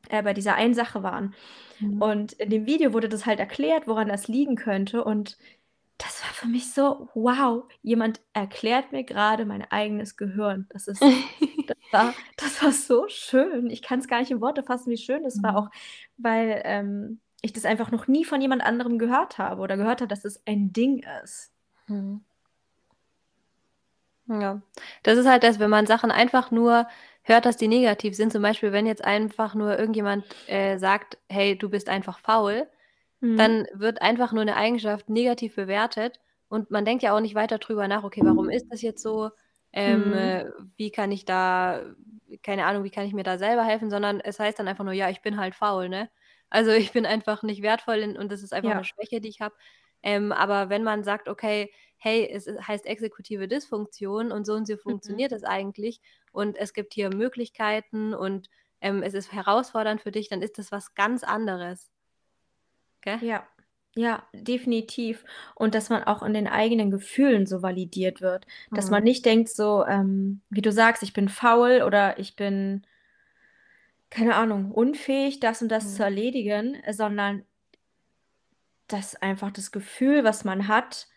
[0.09, 1.33] äh, bei dieser einen Sache waren.
[1.79, 1.99] Mhm.
[1.99, 5.03] Und in dem Video wurde das halt erklärt, woran das liegen könnte.
[5.03, 5.37] Und
[5.97, 10.67] das war für mich so, wow, jemand erklärt mir gerade mein eigenes Gehirn.
[10.71, 11.15] Das ist,
[11.67, 13.69] das war, das war so schön.
[13.69, 15.57] Ich kann es gar nicht in Worte fassen, wie schön das war, Mhm.
[15.57, 15.69] auch
[16.17, 20.09] weil ähm, ich das einfach noch nie von jemand anderem gehört habe oder gehört habe,
[20.09, 21.51] dass es ein Ding ist.
[21.87, 22.25] Mhm.
[24.27, 24.61] Ja,
[25.03, 26.87] das ist halt das, wenn man Sachen einfach nur
[27.25, 28.31] hört, dass die negativ sind.
[28.33, 32.69] Zum Beispiel, wenn jetzt einfach nur irgendjemand äh, sagt, hey, du bist einfach faul,
[33.21, 33.55] Mhm.
[33.55, 36.19] dann wird einfach nur eine Eigenschaft negativ bewertet
[36.49, 39.31] und man denkt ja auch nicht weiter drüber nach, okay, warum ist das jetzt so?
[39.73, 40.15] Ähm, Mhm.
[40.15, 40.45] äh,
[40.77, 41.83] wie kann ich da,
[42.43, 44.93] keine Ahnung, wie kann ich mir da selber helfen, sondern es heißt dann einfach nur,
[44.93, 46.09] ja, ich bin halt faul, ne?
[46.49, 48.75] Also ich bin einfach nicht wertvoll in, und das ist einfach Ja.
[48.75, 49.55] eine Schwäche, die ich habe.
[50.03, 54.77] Ähm, aber wenn man sagt, okay, hey, es heißt exekutive Dysfunktion und so und so
[54.85, 55.17] Mhm.
[55.17, 55.99] funktioniert es eigentlich
[56.35, 58.49] und es gibt hier Möglichkeiten und
[58.81, 61.91] ähm, es ist herausfordernd für dich, dann ist das was ganz anderes.
[63.01, 63.19] Gell?
[63.19, 63.47] Ja,
[63.95, 65.23] ja, definitiv.
[65.55, 68.45] Und dass man auch in den eigenen Gefühlen so validiert wird.
[68.73, 69.03] Dass man Mhm.
[69.03, 72.85] nicht denkt, so, ähm, wie du sagst, ich bin faul oder ich bin,
[74.09, 76.03] keine Ahnung, unfähig, das und das zu Mhm.
[76.03, 77.43] erledigen, sondern
[78.87, 81.07] dass einfach das Gefühl, was man hat,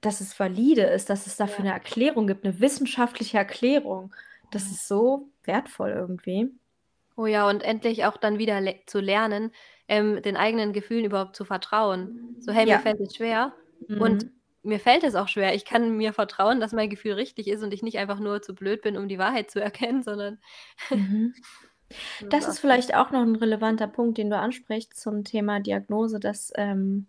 [0.00, 1.64] dass es valide ist, dass es dafür Ja.
[1.64, 4.14] eine Erklärung gibt, eine wissenschaftliche Erklärung.
[4.50, 6.50] Das ist so wertvoll irgendwie.
[7.16, 9.52] Oh ja, und endlich auch dann wieder le zu lernen,
[9.88, 12.14] ähm, den eigenen Gefühlen überhaupt zu vertrauen.
[12.38, 12.80] So, hey, mir Ja.
[12.80, 13.54] fällt es schwer
[13.96, 14.30] und Mhm.
[14.62, 15.54] mir fällt es auch schwer.
[15.54, 18.54] Ich kann mir vertrauen, dass mein Gefühl richtig ist und ich nicht einfach nur zu
[18.54, 20.38] blöd bin, um die Wahrheit zu erkennen, sondern
[20.92, 21.34] Mhm.
[22.28, 26.20] das ist vielleicht auch noch ein relevanter Punkt, den du ansprichst zum Thema Diagnose.
[26.20, 27.06] Das ähm,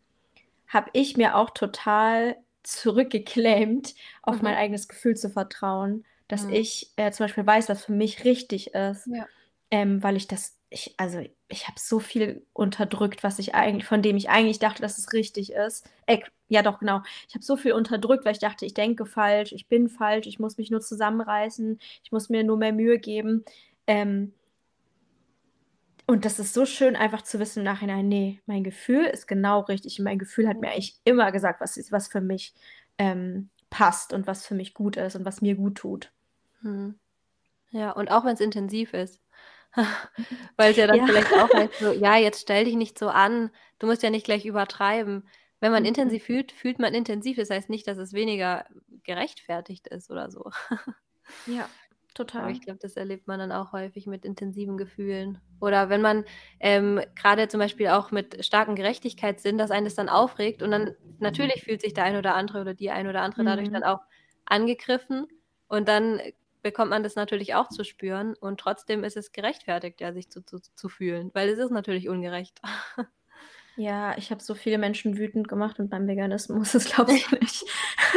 [0.68, 4.60] habe ich mir auch total zurückgeclaimt, auf mein Mhm.
[4.60, 6.54] eigenes Gefühl zu vertrauen, dass Mhm.
[6.54, 9.26] ich äh, zum Beispiel weiß, was für mich richtig ist, Ja.
[9.72, 14.02] ähm, weil ich das, ich, also ich habe so viel unterdrückt, was ich eigentlich, von
[14.02, 15.90] dem ich eigentlich dachte, dass es richtig ist.
[16.06, 17.02] Äh, ja doch, genau.
[17.28, 20.40] Ich habe so viel unterdrückt, weil ich dachte, ich denke falsch, ich bin falsch, ich
[20.40, 23.44] muss mich nur zusammenreißen, ich muss mir nur mehr Mühe geben.
[23.88, 24.34] Ähm,
[26.08, 29.62] und das ist so schön, einfach zu wissen im Nachhinein, nee, mein Gefühl ist genau
[29.62, 30.00] richtig.
[30.00, 32.54] Und mein Gefühl hat mir eigentlich immer gesagt, was, ist, was für mich
[32.98, 36.12] ähm, passt und was für mich gut ist und was mir gut tut.
[36.62, 37.00] Mhm.
[37.72, 39.22] Ja, und auch wenn es intensiv ist.
[40.58, 41.06] Weil es ja dann ja.
[41.06, 43.50] vielleicht auch heißt, so, ja, jetzt stell dich nicht so an,
[43.80, 45.28] du musst ja nicht gleich übertreiben.
[45.62, 45.90] Wenn man mhm.
[45.90, 47.38] intensiv fühlt, fühlt man intensiv.
[47.38, 48.66] Das heißt nicht, dass es weniger
[49.04, 50.52] gerechtfertigt ist oder so.
[51.46, 51.70] Ja,
[52.14, 52.44] total.
[52.44, 55.40] Aber ich glaube, das erlebt man dann auch häufig mit intensiven Gefühlen.
[55.60, 56.26] Oder wenn man
[56.60, 60.96] ähm, gerade zum Beispiel auch mit starken Gerechtigkeitssinn, dass einen das dann aufregt und dann
[61.20, 63.48] natürlich fühlt sich der ein oder andere oder die ein oder andere mhm.
[63.48, 64.02] dadurch dann auch
[64.46, 65.28] angegriffen
[65.68, 66.20] und dann
[66.62, 70.44] bekommt man das natürlich auch zu spüren und trotzdem ist es gerechtfertigt, ja, sich zu,
[70.44, 72.62] zu, zu fühlen, weil es ist natürlich ungerecht.
[73.82, 77.66] Ja, ich habe so viele Menschen wütend gemacht und beim Veganismus, das glaubst du nicht.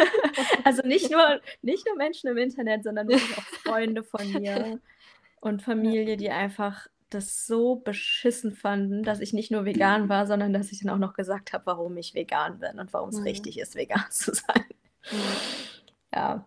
[0.64, 3.18] also nicht nur, nicht nur Menschen im Internet, sondern auch
[3.64, 4.78] Freunde von mir
[5.40, 10.52] und Familie, die einfach das so beschissen fanden, dass ich nicht nur vegan war, sondern
[10.52, 13.24] dass ich dann auch noch gesagt habe, warum ich vegan bin und warum es mhm.
[13.24, 14.66] richtig ist, vegan zu sein.
[15.10, 15.18] Mhm.
[16.12, 16.46] Ja.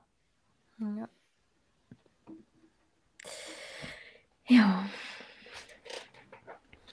[0.80, 1.10] ja.
[4.50, 4.86] Ja.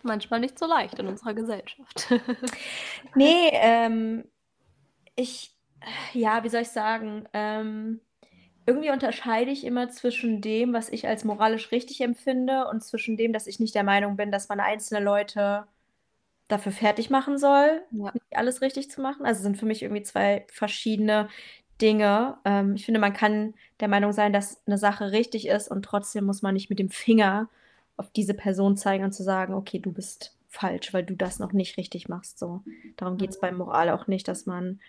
[0.05, 2.13] Manchmal nicht so leicht in unserer Gesellschaft.
[3.15, 4.25] nee, ähm,
[5.17, 5.57] ich,
[6.13, 8.01] ja, wie soll ich sagen, ähm,
[8.67, 13.33] irgendwie unterscheide ich immer zwischen dem, was ich als moralisch richtig empfinde und zwischen dem,
[13.33, 15.67] dass ich nicht der Meinung bin, dass man einzelne Leute
[16.49, 18.13] dafür fertig machen soll, ja.
[18.33, 19.25] alles richtig zu machen.
[19.25, 21.29] Also sind für mich irgendwie zwei verschiedene
[21.81, 22.39] Dinge.
[22.45, 26.25] Ähm, ich finde, man kann der Meinung sein, dass eine Sache richtig ist und trotzdem
[26.25, 27.49] muss man nicht mit dem Finger
[27.97, 31.53] auf diese Person zeigen und zu sagen, okay, du bist falsch, weil du das noch
[31.53, 32.39] nicht richtig machst.
[32.39, 32.63] So,
[32.97, 34.81] darum geht es bei Moral auch nicht, dass man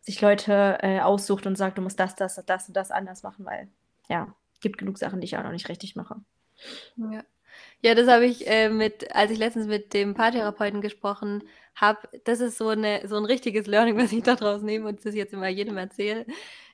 [0.00, 3.44] sich Leute äh, aussucht und sagt, du musst das, das, das und das anders machen,
[3.44, 3.68] weil
[4.08, 6.16] ja, gibt genug Sachen, die ich auch noch nicht richtig mache.
[6.96, 7.24] Ja.
[7.80, 11.44] Ja, das habe ich äh, mit, als ich letztens mit dem Paartherapeuten gesprochen
[11.74, 15.14] habe, das ist so, eine, so ein richtiges Learning, was ich daraus nehme und das
[15.14, 16.26] jetzt immer jedem erzähle,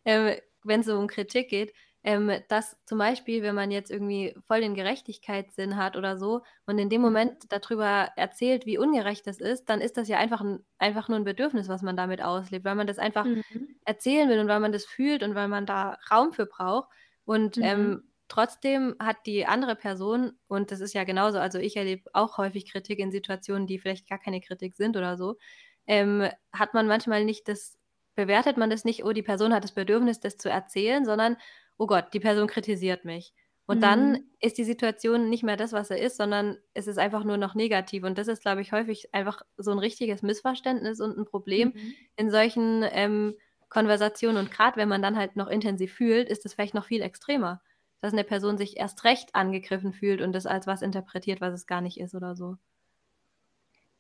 [0.05, 1.75] ähm, wenn es so um Kritik geht,
[2.05, 6.79] ähm, dass zum Beispiel, wenn man jetzt irgendwie voll den Gerechtigkeitssinn hat oder so und
[6.79, 7.07] in dem mhm.
[7.07, 11.19] Moment darüber erzählt, wie ungerecht das ist, dann ist das ja einfach, ein, einfach nur
[11.19, 13.43] ein Bedürfnis, was man damit auslebt, weil man das einfach mhm.
[13.87, 16.91] erzählen will und weil man das fühlt und weil man da Raum für braucht.
[17.25, 17.67] Und ähm, mhm.
[17.67, 22.37] ähm, trotzdem hat die andere Person, und das ist ja genauso, also ich erlebe auch
[22.37, 25.39] häufig Kritik in Situationen, die vielleicht gar keine Kritik sind oder so,
[25.87, 27.79] ähm, hat man manchmal nicht das,
[28.15, 31.39] bewertet man das nicht, oh, die Person hat das Bedürfnis, das zu erzählen, sondern
[31.79, 33.35] oh Gott, die Person kritisiert mich.
[33.67, 33.83] Und mhm.
[33.83, 37.37] dann ist die Situation nicht mehr das, was er ist, sondern es ist einfach nur
[37.37, 38.05] noch negativ.
[38.05, 41.95] Und das ist, glaube ich, häufig einfach so ein richtiges Missverständnis und ein Problem mhm.
[42.17, 43.35] in solchen ähm,
[43.71, 44.37] Konversationen.
[44.37, 47.63] Und gerade wenn man dann halt noch intensiv fühlt, ist es vielleicht noch viel extremer,
[48.01, 51.67] dass eine Person sich erst recht angegriffen fühlt und das als was interpretiert, was es
[51.67, 52.59] gar nicht ist oder so.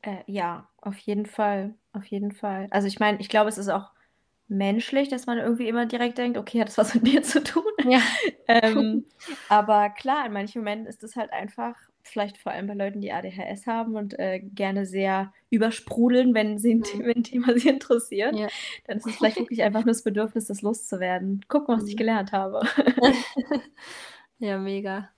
[0.02, 1.74] Äh, ja, auf jeden Fall.
[1.94, 2.66] Auf jeden Fall.
[2.70, 3.92] Also ich meine, ich glaube, es ist auch
[4.48, 7.64] menschlich, dass man irgendwie immer direkt denkt, okay, hat das was mit mir zu tun?
[7.86, 8.00] Ja.
[8.48, 9.04] ähm,
[9.48, 13.12] aber klar, in manchen Momenten ist es halt einfach, vielleicht vor allem bei Leuten, die
[13.12, 16.84] ADHS haben und äh, gerne sehr übersprudeln, wenn, sie, mhm.
[16.98, 18.48] wenn ein Thema sie interessiert, ja.
[18.86, 21.44] dann ist es vielleicht wirklich einfach nur das Bedürfnis, das loszuwerden.
[21.48, 21.88] Gucken, was mhm.
[21.88, 22.60] ich gelernt habe.
[24.38, 25.10] ja, mega.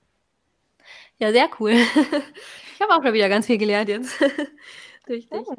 [1.18, 1.72] Ja, sehr cool.
[1.72, 4.20] Ich habe auch schon wieder ganz viel gelernt jetzt.
[5.06, 5.46] Durch dich.
[5.46, 5.56] Oh.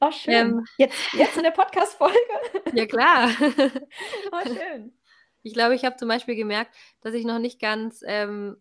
[0.00, 0.34] Oh, schön.
[0.34, 2.18] Ähm, jetzt, jetzt in der Podcast-Folge.
[2.74, 3.30] ja, klar.
[4.32, 4.92] oh, schön.
[5.42, 8.56] Ich glaube, ich habe zum Beispiel gemerkt, dass ich noch nicht ganz ähm,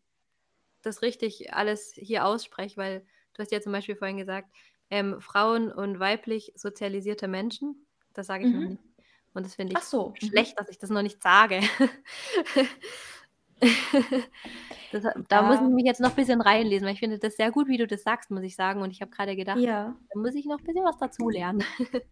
[0.81, 4.49] das richtig alles hier ausspreche, weil du hast ja zum Beispiel vorhin gesagt,
[4.89, 7.87] ähm, Frauen und weiblich sozialisierte Menschen.
[8.13, 8.61] Das sage ich mhm.
[8.61, 8.83] noch nicht.
[9.33, 10.09] Und das finde ich so.
[10.09, 10.27] Mhm.
[10.27, 11.61] schlecht, dass ich das noch nicht sage.
[14.93, 17.49] Das, da muss ich mich jetzt noch ein bisschen reinlesen, weil ich finde das sehr
[17.49, 18.81] gut, wie du das sagst, muss ich sagen.
[18.81, 19.95] Und ich habe gerade gedacht, ja.
[20.13, 21.63] da muss ich noch ein bisschen was dazulernen.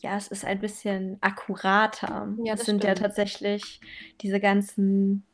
[0.00, 2.32] Ja, es ist ein bisschen akkurater.
[2.44, 2.84] Ja, das, das sind stimmt.
[2.84, 3.80] ja tatsächlich
[4.20, 5.24] diese ganzen,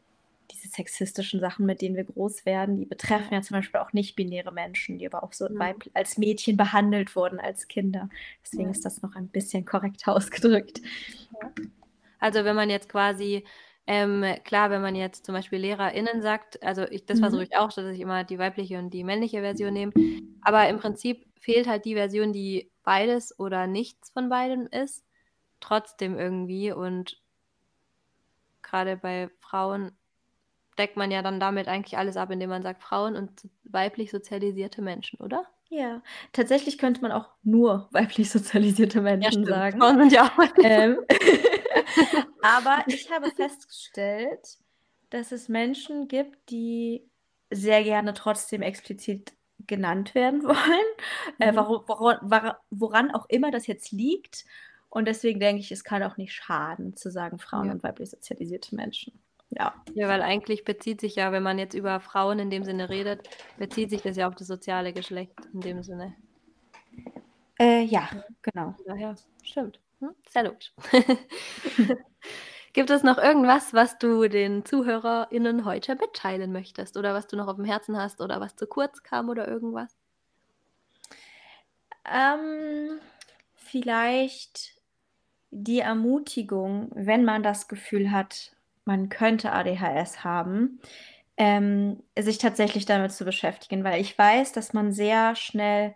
[0.50, 3.92] diese sexistischen Sachen, mit denen wir groß werden, die betreffen ja, ja zum Beispiel auch
[3.92, 5.74] nicht-binäre Menschen, die aber auch so ja.
[5.92, 8.08] als Mädchen behandelt wurden als Kinder.
[8.42, 10.80] Deswegen ist das noch ein bisschen korrekt ausgedrückt.
[12.18, 13.44] Also wenn man jetzt quasi
[13.86, 17.22] ähm, klar, wenn man jetzt zum Beispiel LehrerInnen sagt, also ich, das mhm.
[17.22, 19.92] versuche ich auch, dass ich immer die weibliche und die männliche Version nehme.
[20.40, 25.04] Aber im Prinzip fehlt halt die Version, die beides oder nichts von beidem ist,
[25.60, 26.72] trotzdem irgendwie.
[26.72, 27.20] Und
[28.62, 29.92] gerade bei Frauen
[30.78, 34.82] deckt man ja dann damit eigentlich alles ab, indem man sagt Frauen und weiblich sozialisierte
[34.82, 35.46] Menschen, oder?
[35.70, 36.02] Ja,
[36.32, 39.48] tatsächlich könnte man auch nur weiblich sozialisierte Ja, Menschen stimmt.
[39.48, 39.80] sagen.
[39.80, 40.98] Frauen sind ja auch Ähm,
[42.42, 44.58] aber ich habe festgestellt,
[45.10, 47.08] dass es Menschen gibt, die
[47.50, 49.32] sehr gerne trotzdem explizit
[49.66, 50.86] genannt werden wollen,
[51.38, 51.56] äh, Mhm.
[51.56, 54.44] waru woro wara woran auch immer das jetzt liegt.
[54.90, 57.72] Und deswegen denke ich, es kann auch nicht schaden, zu sagen Frauen Ja.
[57.72, 59.18] und weiblich sozialisierte Menschen.
[59.50, 59.74] Ja.
[59.94, 63.28] Ja, weil eigentlich bezieht sich ja, wenn man jetzt über Frauen in dem Sinne redet,
[63.58, 66.14] bezieht sich das ja auf das soziale Geschlecht in dem Sinne.
[67.58, 68.08] Äh, ja,
[68.42, 68.74] genau.
[68.86, 69.80] Daher, stimmt.
[70.00, 70.72] Hm, logisch.
[72.72, 77.46] Gibt es noch irgendwas, was du den ZuhörerInnen heute mitteilen möchtest oder was du noch
[77.48, 79.96] aufm Herzen hast oder was zu kurz kam oder irgendwas?
[82.04, 82.98] Ähm,
[83.54, 84.72] vielleicht
[85.50, 88.52] die Ermutigung, wenn man das Gefühl hat,
[88.84, 90.80] man könnte ADHS haben,
[91.36, 95.94] ähm, sich tatsächlich damit zu beschäftigen, weil ich weiß, dass man sehr schnell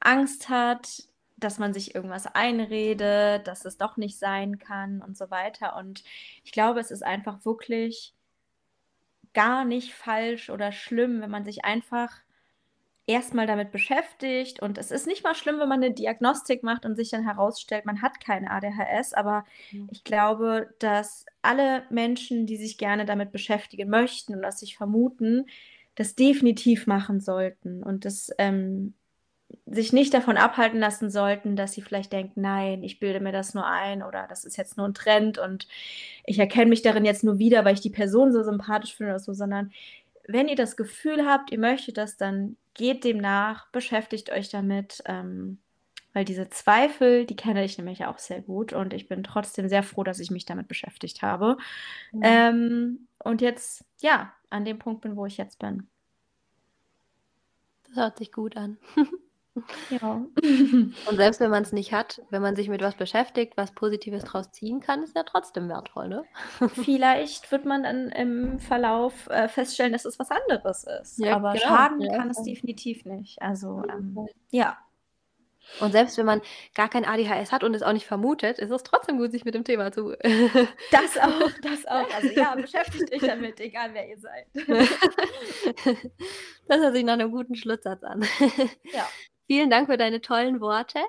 [0.00, 1.04] Angst hat,
[1.44, 5.76] dass man sich irgendwas einredet, dass es doch nicht sein kann und so weiter.
[5.76, 6.02] Und
[6.44, 8.14] ich glaube, es ist einfach wirklich
[9.34, 12.10] gar nicht falsch oder schlimm, wenn man sich einfach
[13.06, 14.60] erst mal damit beschäftigt.
[14.62, 17.86] Und es ist nicht mal schlimm, wenn man 'ne Diagnostik macht und sich dann herausstellt,
[17.86, 19.88] man hat keine ADHS, aber Mhm.
[19.88, 25.46] ich glaube, dass alle Menschen, die sich gerne damit beschäftigen möchten und das sich vermuten,
[25.96, 28.94] das definitiv machen sollten und das, ähm,
[29.66, 33.54] sich nicht davon abhalten lassen sollten, dass sie vielleicht denken: „Nein, ich bilde mir das
[33.54, 35.68] nur ein“ oder „das ist jetzt nur 'n Trend und
[36.24, 39.20] ich erkenne mich darin jetzt nur wieder, weil ich die Person so sympathisch finde“ oder
[39.20, 39.72] so, sondern
[40.28, 45.02] wenn ihr das Gefühl habt, ihr möchtet das, dann geht dem nach, beschäftigt euch damit,
[45.06, 45.60] ähm,
[46.14, 49.82] weil diese Zweifel, die kenne ich nämlich auch sehr gut und ich bin trotzdem sehr
[49.82, 51.56] froh, dass ich mich damit beschäftigt habe.
[52.12, 52.42] Mhm.
[52.50, 55.88] Ähm, und jetzt, ja, an dem Punkt bin, wo ich jetzt bin.
[57.84, 58.78] Das hört sich gut an.
[59.90, 60.24] Ja.
[60.42, 64.50] Und selbst wenn man's nicht hat, wenn man sich mit was beschäftigt, was Positives draus
[64.52, 66.24] ziehen kann, ist ja trotzdem wertvoll, ne?
[66.68, 71.52] Vielleicht wird man dann im Verlauf, äh, feststellen, dass es was anderes ist, Ja, aber
[71.52, 71.64] genau.
[71.64, 73.40] schaden Ja, kann es definitiv nicht.
[73.42, 74.78] Also, ähm, ja.
[75.80, 76.40] Und selbst wenn man
[76.74, 79.54] gar kein ADHS hat und es auch nicht vermutet, ist es trotzdem gut, sich mit
[79.54, 80.14] dem Thema zu
[80.90, 82.12] Das auch, das auch.
[82.14, 84.46] Also, ja, beschäftigt euch damit, egal wer ihr seid.
[86.68, 88.24] Das hört sich nach 'nem guten Schlusssatz an.
[88.92, 89.08] Ja.
[89.46, 91.00] Vielen Dank für deine tollen Worte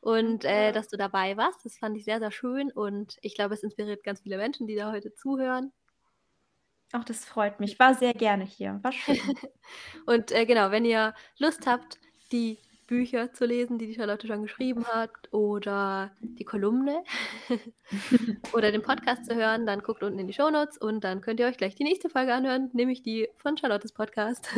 [0.00, 1.64] und, äh, dass du dabei warst.
[1.64, 4.76] Das fand ich sehr, sehr schön und ich glaube, es inspiriert ganz viele Menschen, die
[4.76, 5.72] da heute zuhören.
[6.92, 7.78] Ach, das freut mich.
[7.78, 8.80] War sehr gerne hier.
[8.82, 9.16] War schön.
[10.06, 12.00] Und, äh, genau, wenn ihr Lust habt,
[12.32, 12.58] die
[12.88, 17.04] Bücher zu lesen, die die Charlotte schon geschrieben hat oder die Kolumne
[18.52, 21.46] oder den Podcast zu hören, dann guckt unten in die Shownotes und dann könnt ihr
[21.46, 24.48] euch gleich die nächste Folge anhören, nämlich die von Charlottes Podcast.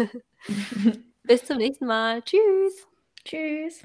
[1.25, 2.23] Bis zum nächsten Mal.
[2.23, 2.92] Tschüss.
[3.25, 3.85] Tschüss.